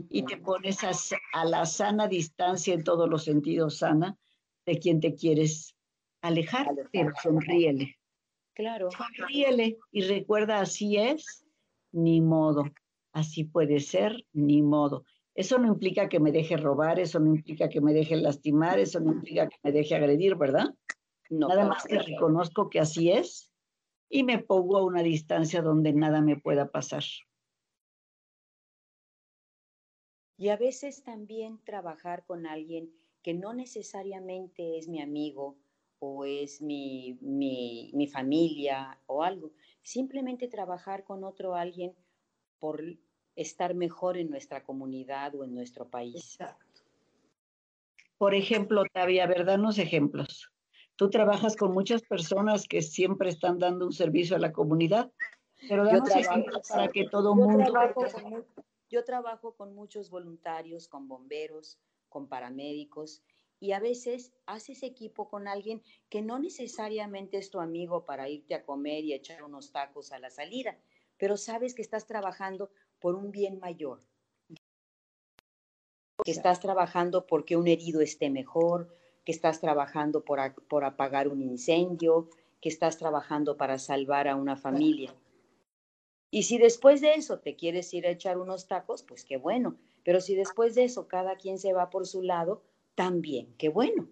[0.09, 0.91] y te pones a,
[1.33, 4.19] a, la sana distancia en todos los sentidos sana
[4.67, 5.74] de quien te quieres
[6.25, 7.97] alejar, pero sonríele.
[8.55, 8.89] Claro.
[8.91, 11.45] Sonríele y recuerda, así es,
[11.93, 12.65] ni modo.
[13.13, 15.05] Así puede ser, ni modo.
[15.35, 19.01] Eso no implica que me deje robar, eso no implica que me deje lastimar, eso
[19.01, 20.75] no implica que me deje agredir, ¿verdad?
[21.29, 23.51] No, nada más que reconozco que así es
[24.09, 27.05] y me pongo a una distancia donde nada me pueda pasar.
[30.37, 35.57] Y a veces también trabajar con alguien que no necesariamente es mi amigo
[36.05, 39.53] o es mi, mi, familia o algo.
[39.83, 41.95] Simplemente trabajar con otro alguien
[42.59, 42.83] por
[43.37, 46.39] estar mejor en nuestra comunidad o en nuestro país.
[48.19, 49.59] Por ejemplo, Tavia, ¿verdad?
[49.59, 50.51] Unos ejemplos.
[50.97, 55.11] Tú trabajas con muchas personas que siempre están dando un servicio a la comunidad,
[55.69, 57.65] pero yo trabajo, para que todo mundo...
[58.89, 63.25] yo trabajo con muchos voluntarios, con bomberos, con paramédicos,
[63.61, 68.55] y a veces haces equipo con alguien que no necesariamente es tu amigo para irte
[68.55, 70.79] a comer y echar unos tacos a la salida,
[71.19, 74.03] pero sabes que estás trabajando por un bien mayor,
[76.25, 78.95] que estás trabajando porque un herido esté mejor,
[79.25, 82.29] que estás trabajando por, por apagar un incendio,
[82.61, 85.15] que estás trabajando para salvar a una familia.
[86.31, 89.77] Y si después de eso te quieres ir a echar unos tacos, pues qué bueno.
[90.03, 92.63] Pero si después de eso cada quien se va por su lado,
[92.95, 94.09] también, qué bueno.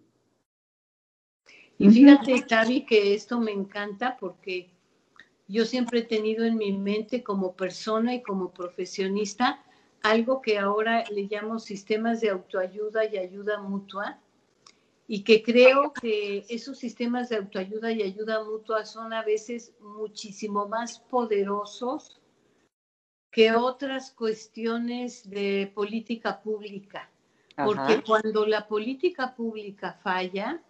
[1.79, 4.71] Y fíjate, Tavi, que esto me encanta porque
[5.49, 9.65] yo siempre he tenido en mi mente como persona y como profesionista
[10.03, 14.21] algo que ahora le llamo sistemas de autoayuda y ayuda mutua,
[15.07, 20.67] y que creo que esos sistemas de autoayuda y ayuda mutua son a veces muchísimo
[20.67, 22.21] más poderosos
[23.31, 27.12] que otras cuestiones de política pública.
[27.65, 30.61] Porque cuando la política pública falla,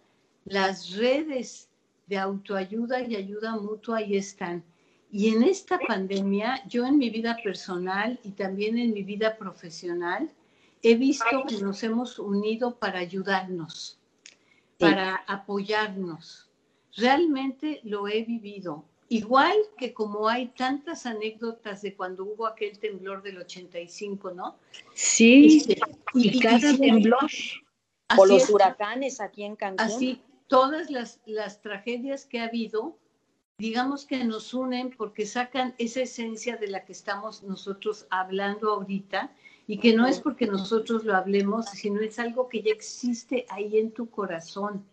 [0.45, 1.69] las redes
[2.07, 4.63] de autoayuda y ayuda mutua ahí están.
[5.11, 10.29] Y en esta pandemia, yo en mi vida personal y también en mi vida profesional,
[10.81, 13.99] he visto que nos hemos unido para ayudarnos,
[14.79, 16.49] para apoyarnos.
[16.97, 18.85] Realmente lo he vivido.
[19.13, 24.55] Igual que como hay tantas anécdotas de cuando hubo aquel temblor del 85, ¿no?
[24.95, 25.79] Sí, este,
[26.15, 27.29] y, cada temblor.
[28.17, 29.85] O los huracanes aquí en Cancún.
[29.85, 32.97] Así, todas las, las tragedias que ha habido,
[33.59, 39.31] digamos que nos unen porque sacan esa esencia de la que estamos nosotros hablando ahorita
[39.67, 43.77] y que no es porque nosotros lo hablemos, sino es algo que ya existe ahí
[43.77, 44.83] en tu corazón.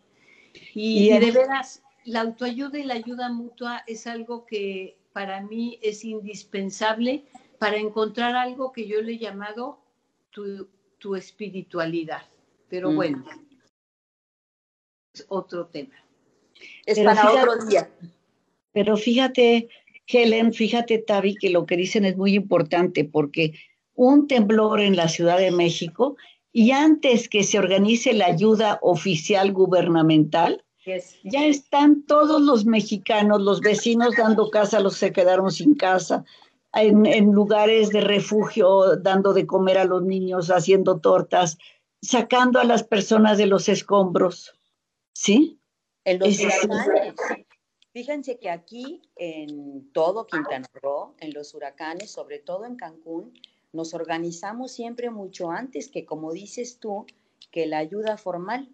[0.75, 6.05] Y, de veras, la autoayuda y la ayuda mutua es algo que para mí es
[6.05, 7.25] indispensable
[7.59, 9.81] para encontrar algo que yo le he llamado
[10.31, 12.23] tu, espiritualidad.
[12.69, 12.97] Pero mm.
[12.97, 13.25] bueno,
[15.13, 15.95] es otro tema.
[16.87, 17.91] Es para otro día.
[18.73, 19.69] Pero fíjate,
[20.07, 23.55] Helen, fíjate, Tavi, que lo que dicen es muy importante porque
[23.95, 26.17] un temblor en la Ciudad de México
[26.53, 30.65] y antes que se organice la ayuda oficial gubernamental,
[31.25, 36.25] ya están todos los mexicanos, los vecinos dando casa, los que se quedaron sin casa,
[36.73, 41.59] en, en, lugares de refugio, dando de comer a los niños, haciendo tortas,
[42.01, 44.55] sacando a las personas de los escombros.
[45.13, 45.61] ¿Sí?
[46.05, 47.15] En los huracanes.
[47.93, 53.33] Fíjense que aquí en todo Quintana Roo, en los huracanes, sobre todo en Cancún,
[53.73, 57.07] nos organizamos siempre mucho antes que, como dices tú,
[57.51, 58.71] que la ayuda formal.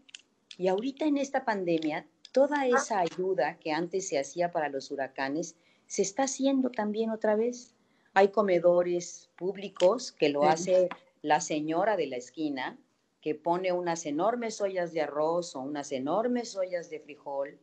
[0.57, 5.57] Y ahorita en esta pandemia, toda esa ayuda que antes se hacía para los huracanes,
[5.87, 7.75] se está haciendo también otra vez.
[8.15, 10.89] Hay comedores públicos que lo hace
[11.23, 12.79] la señora de la esquina,
[13.21, 17.59] que pone unas enormes ollas de arroz o unas enormes ollas de frijol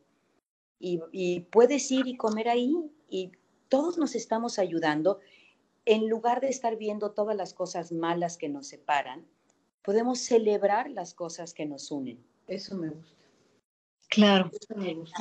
[0.78, 2.74] y, puedes ir y comer ahí
[3.08, 3.32] y
[3.68, 5.20] todos nos estamos ayudando.
[5.86, 9.26] En lugar de estar viendo todas las cosas malas que nos separan,
[9.82, 12.24] podemos celebrar las cosas que nos unen.
[12.46, 13.14] Eso me gusta.
[14.08, 14.50] Claro.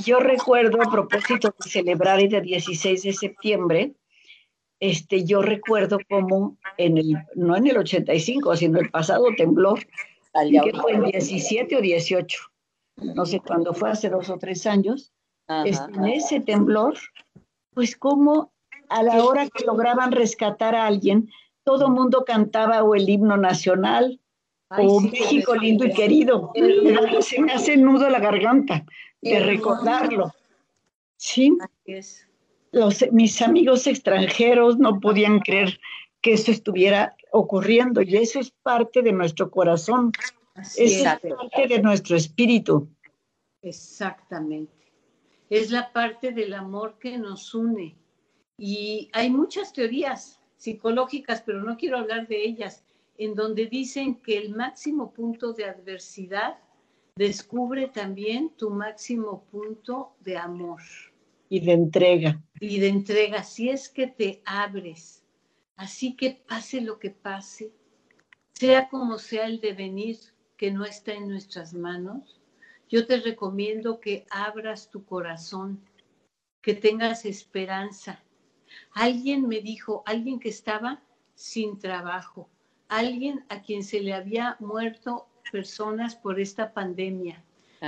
[0.05, 3.93] Yo recuerdo a propósito de celebrar el 16 de septiembre,
[4.79, 9.79] este, yo recuerdo como en el, no en el 85, sino el pasado temblor,
[10.33, 12.39] que fue en 17 o 18,
[13.15, 15.11] no sé cuándo fue, hace dos o tres años,
[15.47, 16.97] en ese temblor,
[17.73, 18.51] pues como
[18.89, 21.29] a la hora que lograban rescatar a alguien,
[21.63, 24.19] todo el mundo cantaba o el himno nacional
[24.79, 26.51] o México lindo y querido.
[27.21, 28.85] Se me hace nudo la garganta
[29.21, 30.33] de recordarlo.
[31.17, 31.57] Sí.
[32.71, 35.79] Los, mis amigos extranjeros no podían creer
[36.21, 40.11] que eso estuviera ocurriendo y eso es parte de nuestro corazón,
[40.77, 42.87] es parte de nuestro espíritu.
[43.61, 44.83] Exactamente
[45.53, 47.95] es la parte del amor que nos une.
[48.57, 52.83] Y hay muchas teorías psicológicas, pero no quiero hablar de ellas,
[53.25, 56.57] en donde dicen que el máximo punto de adversidad
[57.15, 60.81] descubre también tu máximo punto de amor.
[61.49, 62.41] Y de entrega.
[62.59, 65.23] Y de entrega, si es que te abres.
[65.75, 67.71] Así que pase lo que pase,
[68.53, 70.17] sea como sea el devenir
[70.57, 72.41] que no está en nuestras manos,
[72.89, 75.81] yo te recomiendo que abras tu corazón,
[76.61, 78.23] que tengas esperanza.
[78.93, 81.01] Alguien me dijo, alguien que estaba
[81.33, 82.49] sin trabajo,
[82.97, 87.43] alguien a quien se le había muerto personas por esta pandemia,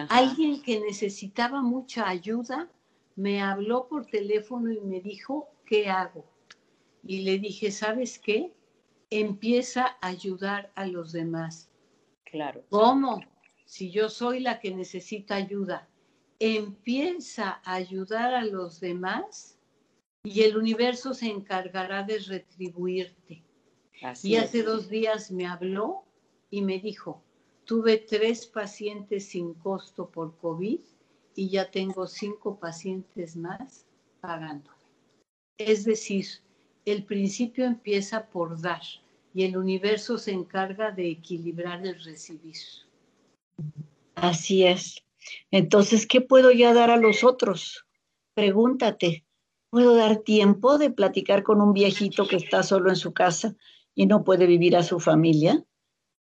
[0.10, 2.70] alguien que necesitaba mucha ayuda,
[3.16, 6.26] me habló por teléfono y me dijo, ¿qué hago?
[7.04, 8.54] Y le dije, ¿sabes qué?
[9.10, 11.70] Empieza a ayudar a los demás.
[12.26, 12.64] Claro.
[12.70, 13.22] ¿Cómo?
[13.66, 15.90] si yo soy la que necesita ayuda,
[16.40, 19.60] empieza a ayudar a los demás
[20.24, 23.44] y el universo se encargará de retribuirte.
[24.24, 26.04] Y hace dos días me habló
[26.50, 27.24] y me dijo,
[27.66, 30.80] tuve tres pacientes sin costo por COVID
[31.36, 33.86] y ya tengo cinco pacientes más
[34.22, 34.72] pagando.
[35.58, 36.26] Es decir,
[36.86, 38.82] el principio empieza por dar
[39.34, 42.58] y el universo se encarga de equilibrar el recibir.
[44.16, 45.04] Así es.
[45.52, 47.86] Entonces, ¿qué puedo ya dar a los otros?
[48.34, 49.26] Pregúntate,
[49.70, 53.56] ¿puedo dar tiempo de platicar con un viejito que está solo en su casa
[53.96, 55.66] y no puede vivir a su familia?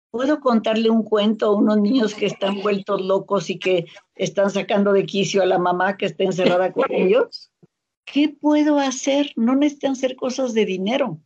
[0.09, 4.93] ¿Puedo contarle un cuento a unos niños que están vueltos locos y que están sacando
[4.93, 7.51] de quicio a la mamá que está encerrada con ellos?
[8.05, 9.33] ¿Qué puedo hacer?
[9.35, 11.19] No necesitan ser cosas de dinero.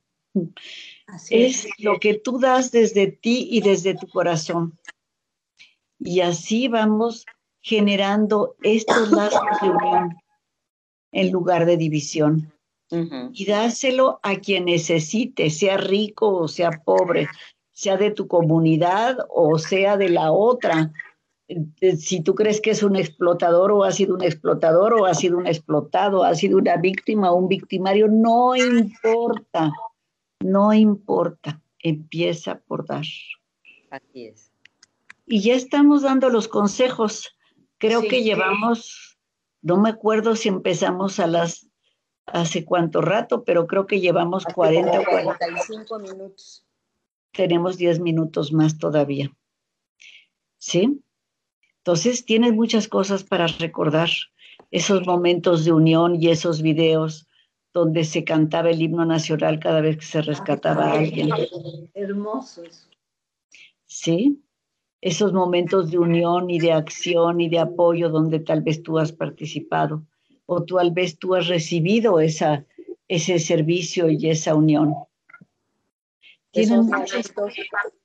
[1.30, 4.80] es, lo que tú das desde ti y desde tu corazón.
[6.00, 7.28] Y así vamos
[7.62, 10.18] generando estos lazos de unión
[11.12, 12.52] en lugar de división.
[13.34, 17.28] Y dárselo a quien necesite, sea rico o sea pobre,
[17.72, 20.92] sea de tu comunidad o sea de la otra.
[21.48, 25.14] Eh, si tú crees que es un explotador o ha sido un explotador o ha
[25.14, 29.72] sido un explotado, ha sido una víctima o un victimario, no importa,
[30.42, 33.06] no importa, empieza por dar.
[33.90, 34.52] Así es.
[35.26, 37.36] Y ya estamos dando los consejos.
[37.78, 39.18] Creo que llevamos,
[39.62, 41.68] no me acuerdo si empezamos a las,
[42.34, 46.66] hace cuánto rato, pero creo que llevamos 40 o 45 minutos.
[47.32, 49.32] Tenemos 10 minutos más todavía.
[50.58, 51.02] ¿Sí?
[51.78, 54.10] Entonces tienes muchas cosas para recordar,
[54.70, 57.28] esos momentos de unión y esos videos
[57.74, 61.30] donde se cantaba el himno nacional cada vez que se rescataba a alguien.
[61.94, 62.88] Hermoso eso.
[63.86, 64.42] Sí,
[65.02, 69.12] esos momentos de unión y de acción y de apoyo donde tal vez tú has
[69.12, 70.06] participado
[70.54, 72.66] o tal vez tú has recibido esa,
[73.08, 74.96] ese servicio y esa unión.
[76.52, 77.54] Esos momentos,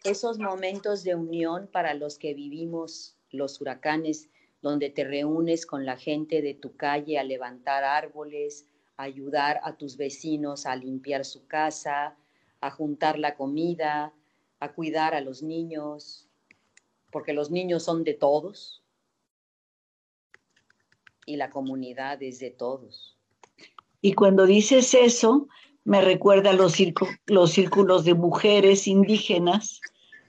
[0.04, 4.30] esos momentos de unión para los que vivimos los huracanes,
[4.62, 9.76] donde te reúnes con la gente de tu calle a levantar árboles, a ayudar a
[9.76, 12.16] tus vecinos a limpiar su casa,
[12.60, 14.14] a juntar la comida,
[14.60, 16.28] a cuidar a los niños,
[17.10, 18.85] porque los niños son de todos
[21.26, 23.18] y la comunidad es de todos.
[24.00, 25.48] Y cuando dices eso,
[25.84, 26.76] me recuerda los,
[27.26, 29.80] los círculos de mujeres indígenas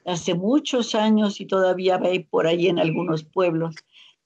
[0.05, 3.75] hace muchos años y todavía hay por ahí en algunos pueblos,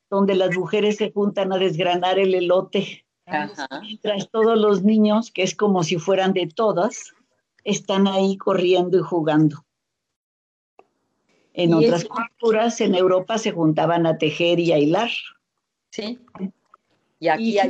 [0.09, 3.05] donde las mujeres se juntan a desgranar el elote,
[3.81, 7.13] mientras todos los niños, que es como si fueran de todas,
[7.63, 9.65] están ahí corriendo y jugando.
[11.53, 15.09] En otras culturas, en Europa, se juntaban a tejer y a hilar.
[15.89, 16.19] Sí.
[17.21, 17.69] Y aquí hay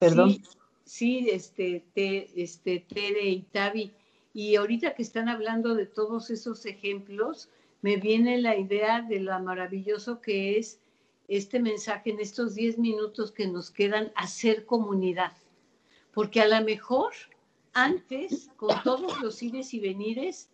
[0.00, 0.42] Perdón.
[0.84, 3.92] Sí, este, te, este, Tere y Tavi.
[4.34, 7.48] Y ahorita que están hablando de todos esos ejemplos,
[7.80, 10.80] me viene la idea de lo maravilloso que es
[11.28, 15.32] este mensaje en estos 10 minutos que nos quedan, hacer comunidad.
[16.12, 17.12] Porque a lo mejor
[17.72, 20.50] antes, con todos los ires y venires,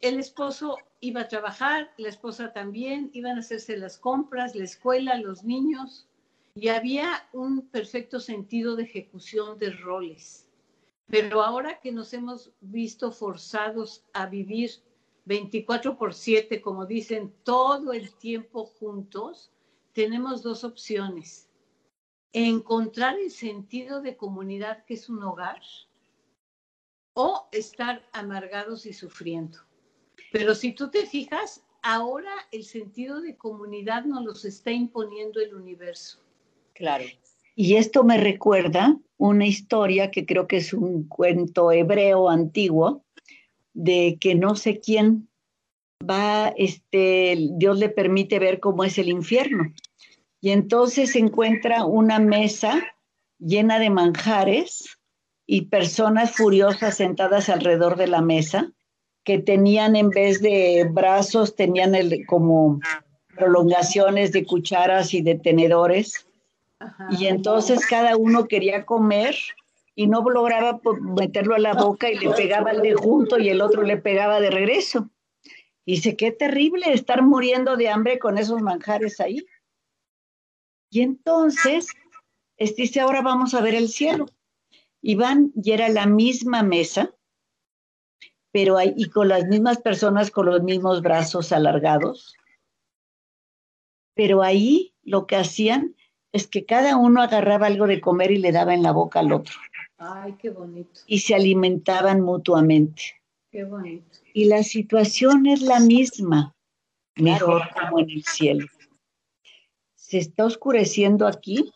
[0.00, 5.18] el esposo iba a trabajar, la esposa también, iban a hacerse las compras, la escuela,
[5.18, 6.06] los niños,
[6.54, 10.48] y había un perfecto sentido de ejecución de roles.
[11.08, 14.70] Pero ahora que nos hemos visto forzados a vivir
[15.24, 19.50] 24 por 7, como dicen, todo el tiempo juntos,
[19.92, 21.50] tenemos dos opciones.
[22.32, 25.60] Encontrar el sentido de comunidad que es un hogar
[27.14, 29.58] o estar amargados y sufriendo.
[30.32, 35.54] Pero si tú te fijas, ahora el sentido de comunidad nos los está imponiendo el
[35.54, 36.18] universo.
[36.74, 37.04] Claro.
[37.54, 43.04] Y esto me recuerda una historia que creo que es un cuento hebreo antiguo,
[43.74, 45.28] de que no sé quién
[46.08, 49.72] va, este, Dios le permite ver cómo es el infierno.
[50.40, 52.82] Y entonces encuentra una mesa
[53.38, 54.98] llena de manjares
[55.46, 58.72] y personas furiosas sentadas alrededor de la mesa
[59.24, 62.80] que tenían en vez de brazos, tenían el, como
[63.36, 66.26] prolongaciones de cucharas y de tenedores.
[67.10, 69.36] Y entonces cada uno quería comer
[69.94, 73.60] y no lograba meterlo a la boca y le pegaba el de junto y el
[73.60, 75.08] otro le pegaba de regreso.
[75.84, 79.44] Y dice, qué terrible estar muriendo de hambre con esos manjares ahí.
[80.90, 81.88] Y entonces,
[82.58, 84.26] dice, ahora vamos a ver el cielo.
[85.00, 87.12] Y van, y era la misma mesa,
[88.52, 92.36] pero hay, y con las mismas personas con los mismos brazos alargados.
[94.14, 95.96] Pero ahí lo que hacían
[96.32, 99.32] es que cada uno agarraba algo de comer y le daba en la boca al
[99.32, 99.54] otro.
[99.98, 101.00] Ay, qué bonito.
[101.06, 103.02] Y se alimentaban mutuamente.
[103.50, 104.18] Qué bonito.
[104.34, 106.54] Y la situación es la misma,
[107.16, 108.66] mejor como en el cielo.
[109.94, 111.72] Se está oscureciendo aquí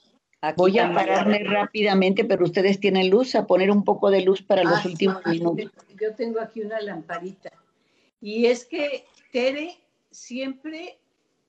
[0.54, 4.64] Voy a pararme rápidamente, pero ustedes tienen luz, a poner un poco de luz para
[4.64, 5.72] los ah, últimos minutos.
[6.00, 7.50] Yo tengo aquí una lamparita.
[8.20, 9.78] Y es que Tere
[10.10, 10.98] siempre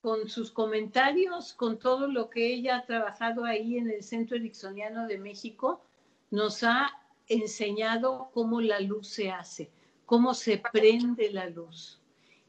[0.00, 5.06] con sus comentarios, con todo lo que ella ha trabajado ahí en el Centro Ericksoniano
[5.06, 5.82] de México,
[6.30, 6.90] nos ha
[7.26, 9.70] enseñado cómo la luz se hace,
[10.06, 12.00] cómo se prende la luz.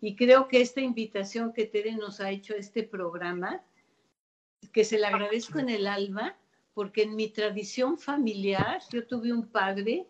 [0.02, 3.62] Y creo que esta invitación que Tere nos ha hecho a este programa,
[4.72, 6.38] que se la agradezco en el alma,
[6.74, 10.08] porque en mi tradición familiar yo tuve un padre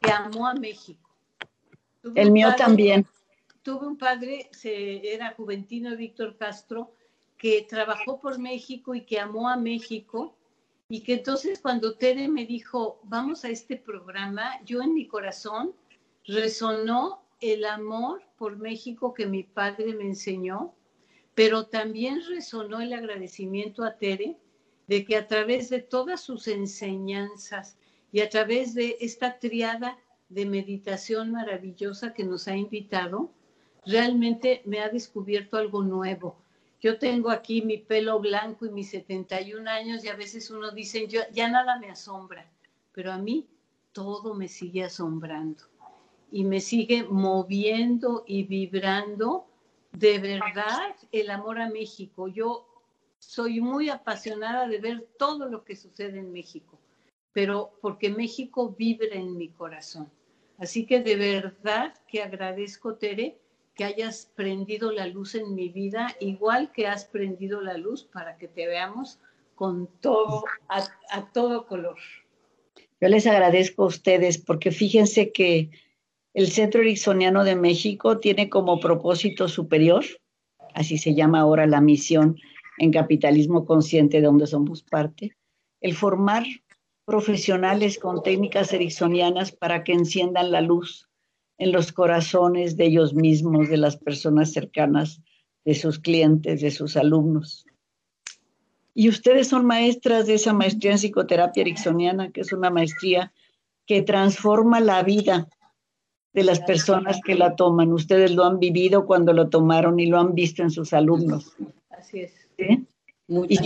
[0.00, 1.10] que amó a México.
[2.14, 3.06] el mío también.
[3.62, 6.94] Tuve un padre, se, era Juventino Víctor Castro,
[7.36, 10.36] que trabajó por México y que amó a México
[10.90, 15.72] y que entonces cuando Tere me dijo, vamos a este programa, yo en mi corazón
[16.26, 20.74] resonó el amor por México que mi padre me enseñó,
[21.34, 24.38] pero también resonó el agradecimiento a Tere
[24.86, 27.76] de que a través de todas sus enseñanzas
[28.12, 33.30] y a través de esta triada de meditación maravillosa que nos ha invitado,
[33.86, 36.36] realmente me ha descubierto algo nuevo.
[36.80, 41.06] Yo tengo aquí mi pelo blanco y mis 71 años y a veces uno dice,
[41.06, 42.50] yo, ya nada me asombra,
[42.92, 43.46] pero a mí
[43.92, 45.64] todo me sigue asombrando
[46.32, 49.49] y me sigue moviendo y vibrando
[49.92, 52.28] de verdad el amor a México.
[52.28, 52.66] Yo
[53.18, 56.78] soy muy apasionada de ver todo lo que sucede en México,
[57.32, 60.10] pero porque México vibra en mi corazón.
[60.58, 63.38] Así que de verdad que agradezco, Tere,
[63.74, 68.36] que hayas prendido la luz en mi vida, igual que has prendido la luz para
[68.36, 69.18] que te veamos
[69.54, 71.96] con todo, a, todo color.
[73.00, 75.70] Yo les agradezco a ustedes porque fíjense que
[76.32, 80.04] el Centro Ericksoniano de México tiene como propósito superior,
[80.74, 82.36] así se llama ahora la misión
[82.78, 85.36] en capitalismo consciente de donde somos parte,
[85.80, 86.44] el formar
[87.04, 91.08] profesionales con técnicas ericksonianas para que enciendan la luz
[91.58, 95.20] en los corazones de ellos mismos, de las personas cercanas,
[95.64, 97.66] de sus clientes, de sus alumnos.
[98.94, 103.32] Y ustedes son maestras de esa maestría en psicoterapia ericksoniana, que es una maestría
[103.86, 105.48] que transforma la vida
[106.32, 107.92] de las personas que la toman.
[107.92, 111.56] Ustedes lo han vivido cuando lo tomaron y lo han visto en sus alumnos.
[111.90, 112.32] Así es.
[112.58, 112.86] ¿Sí?
[113.48, 113.56] y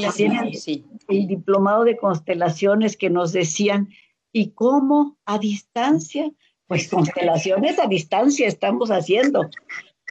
[0.59, 0.85] sí.
[1.09, 3.89] el diplomado de constelaciones que nos decían,
[4.31, 6.31] ¿y cómo a distancia
[6.67, 9.51] pues constelaciones a distancia estamos haciendo,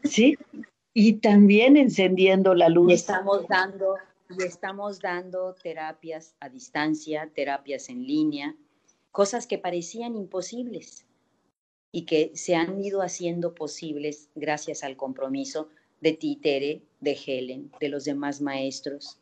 [0.04, 0.38] ¿sí?
[0.94, 2.94] Y también encendiendo la luz.
[2.94, 3.96] estamos dando,
[4.30, 8.56] y estamos dando terapias a distancia, terapias en línea,
[9.12, 11.06] cosas que parecían imposibles
[11.94, 15.70] y que se han ido haciendo posibles gracias al compromiso
[16.02, 19.20] de Títere, de Helen, de los demás maestros,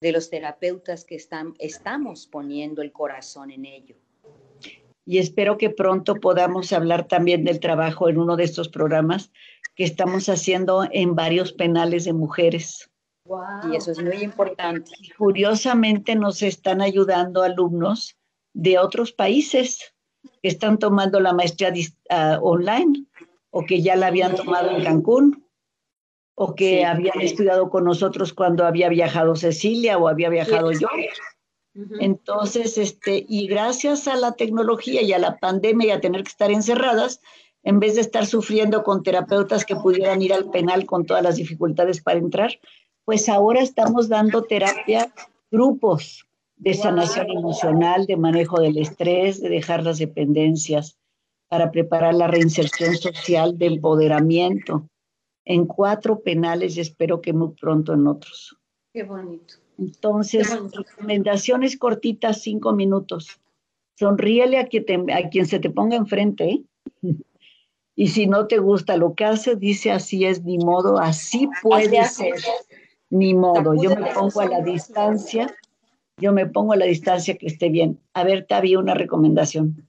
[0.00, 3.94] de los terapeutas que están, estamos poniendo el corazón en ello
[5.06, 9.30] y espero que pronto podamos hablar también del trabajo en uno de estos programas
[9.76, 12.90] que estamos haciendo en varios penales de mujeres.
[13.70, 14.90] Y eso es muy importante.
[15.16, 18.16] Curiosamente nos están ayudando alumnos
[18.52, 19.94] de otros países
[20.46, 23.04] que están tomando la maestría uh, online
[23.50, 25.44] o que ya la habían tomado en Cancún
[26.36, 30.86] o que habían estudiado con nosotros cuando había viajado Cecilia o había viajado yo.
[31.98, 36.30] Entonces, este, y gracias a la tecnología y a la pandemia y a tener que
[36.30, 37.20] estar encerradas,
[37.64, 41.34] en vez de estar sufriendo con terapeutas que pudieran ir al penal con todas las
[41.34, 42.52] dificultades para entrar,
[43.04, 45.12] pues ahora estamos dando terapia
[45.50, 46.25] grupos
[46.56, 50.98] de sanación emocional, de manejo del estrés, de dejar las dependencias,
[51.48, 54.88] para preparar la reinserción social, de empoderamiento,
[55.44, 58.56] en cuatro penales y espero que muy pronto en otros.
[58.92, 59.54] Qué bonito.
[59.78, 63.40] Entonces, recomendaciones cortitas, cinco minutos.
[63.94, 66.50] Sonríele a quien, a quien se te ponga enfrente.
[66.50, 66.64] ¿eh?
[67.98, 72.04] Y si no te gusta lo que hace, dice así es, ni modo, así puede
[72.04, 72.34] ser,
[73.08, 73.72] ni modo.
[73.74, 75.56] Yo me pongo a la distancia,
[76.18, 78.00] yo me pongo a la distancia que esté bien.
[78.14, 79.88] A ver, Tavi, una recomendación.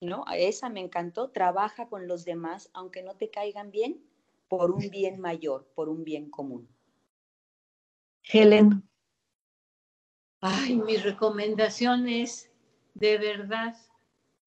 [0.00, 1.30] No, esa me encantó.
[1.30, 4.02] Trabaja con los demás, aunque no te caigan bien,
[4.48, 6.68] por un bien mayor, por un bien común.
[8.22, 8.86] Helen.
[10.40, 12.50] Ay, mi recomendación es,
[12.94, 13.76] de verdad,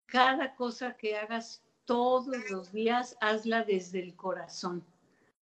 [0.05, 4.83] cada cosa que hagas todos los días, hazla desde el corazón,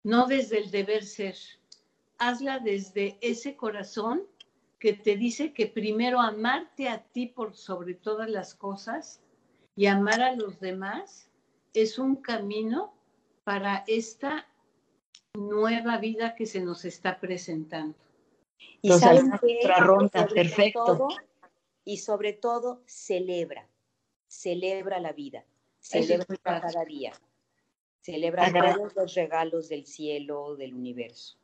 [0.04, 1.36] no desde el deber ser.
[2.18, 4.24] Hazla desde ese corazón
[4.80, 9.22] que te dice que primero amarte a ti por sobre todas las cosas
[9.76, 11.30] y amar a los demás
[11.74, 12.94] es un camino
[13.44, 14.48] para esta
[15.34, 17.96] nueva vida que se nos está presentando.
[18.82, 21.08] Y otra ronda, perfecto.
[21.86, 23.68] y sobre todo, celebra,
[24.28, 25.46] celebra la vida,
[25.80, 27.14] celebra cada día,
[28.02, 31.38] celebra todos los regalos del cielo, del universo.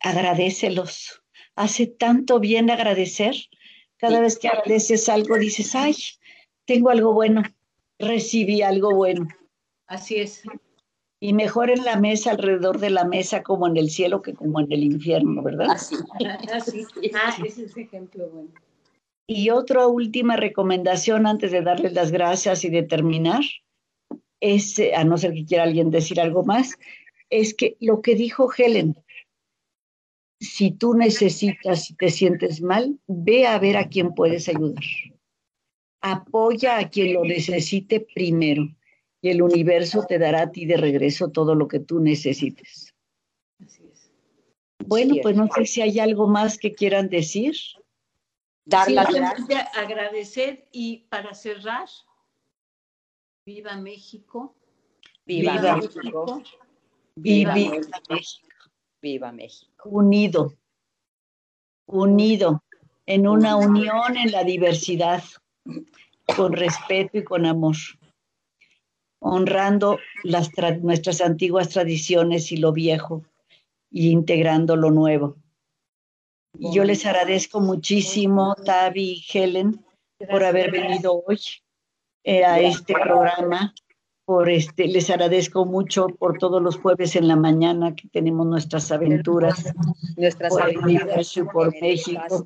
[0.00, 1.23] Agradecelos.
[1.56, 3.34] Hace tanto bien agradecer.
[3.96, 5.94] Cada vez que agradeces algo, dices, ay,
[6.66, 7.42] tengo algo bueno.
[7.98, 9.28] recibí algo bueno.
[9.86, 10.42] Así es.
[11.20, 14.60] Y mejor en la mesa, alrededor de la mesa, como en el cielo que como
[14.60, 15.70] en el infierno, ¿verdad?
[15.70, 15.96] Así.
[16.52, 16.86] Así.
[17.14, 18.50] Ah, ese es ejemplo bueno.
[19.26, 23.42] Y otra última recomendación antes de darles las gracias y de terminar,
[24.40, 26.74] es, eh, a no ser que quiera alguien decir algo más,
[27.30, 28.94] es que lo que dijo Helen,
[30.44, 34.84] si tú necesitas, si te sientes mal, ve a ver a quién puedes ayudar.
[36.00, 38.68] Apoya a quien lo necesite primero
[39.22, 42.94] y el universo te dará a ti de regreso todo lo que tú necesites.
[43.64, 44.12] Así es.
[44.86, 47.54] Bueno, pues no sé si hay algo más que quieran decir.
[48.66, 49.76] Dar las Simplemente gracias.
[49.76, 51.88] agradecer y para cerrar,
[53.46, 54.54] viva México.
[55.26, 56.42] Viva, Viva México.
[57.16, 58.00] Viva viva México.
[58.10, 58.53] México,
[59.04, 59.86] Viva México.
[59.90, 60.54] unido,
[61.86, 62.64] unido,
[63.04, 65.22] en una unión en la diversidad,
[66.34, 67.76] con respeto y con amor,
[69.20, 73.22] honrando las tra- nuestras antiguas tradiciones y lo viejo
[73.90, 75.36] y integrando lo nuevo.
[76.58, 79.84] Y yo les agradezco muchísimo, Tavi y Helen,
[80.30, 81.40] por haber venido hoy
[82.22, 83.74] eh, a este programa.
[84.24, 88.90] Por este, les agradezco mucho por todos los jueves en la mañana que tenemos nuestras
[88.90, 89.72] aventuras.
[90.16, 92.44] Nuestras Por el aventuras universo y por México.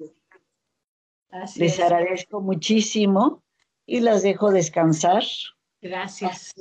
[1.30, 1.80] Así Les es.
[1.80, 3.42] agradezco muchísimo
[3.86, 5.22] y las dejo descansar.
[5.80, 6.52] Gracias.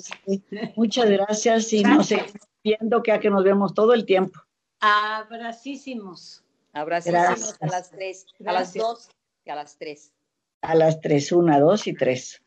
[0.76, 2.24] Muchas gracias y no sé,
[2.64, 4.40] viendo que a que nos vemos todo el tiempo.
[4.80, 6.44] Abracísimos.
[6.74, 7.58] Abracísimos Gracias.
[7.62, 8.86] a las tres, a las Gracias.
[8.86, 9.10] dos
[9.46, 10.14] y a las tres.
[10.62, 12.44] A las tres, una, dos y tres.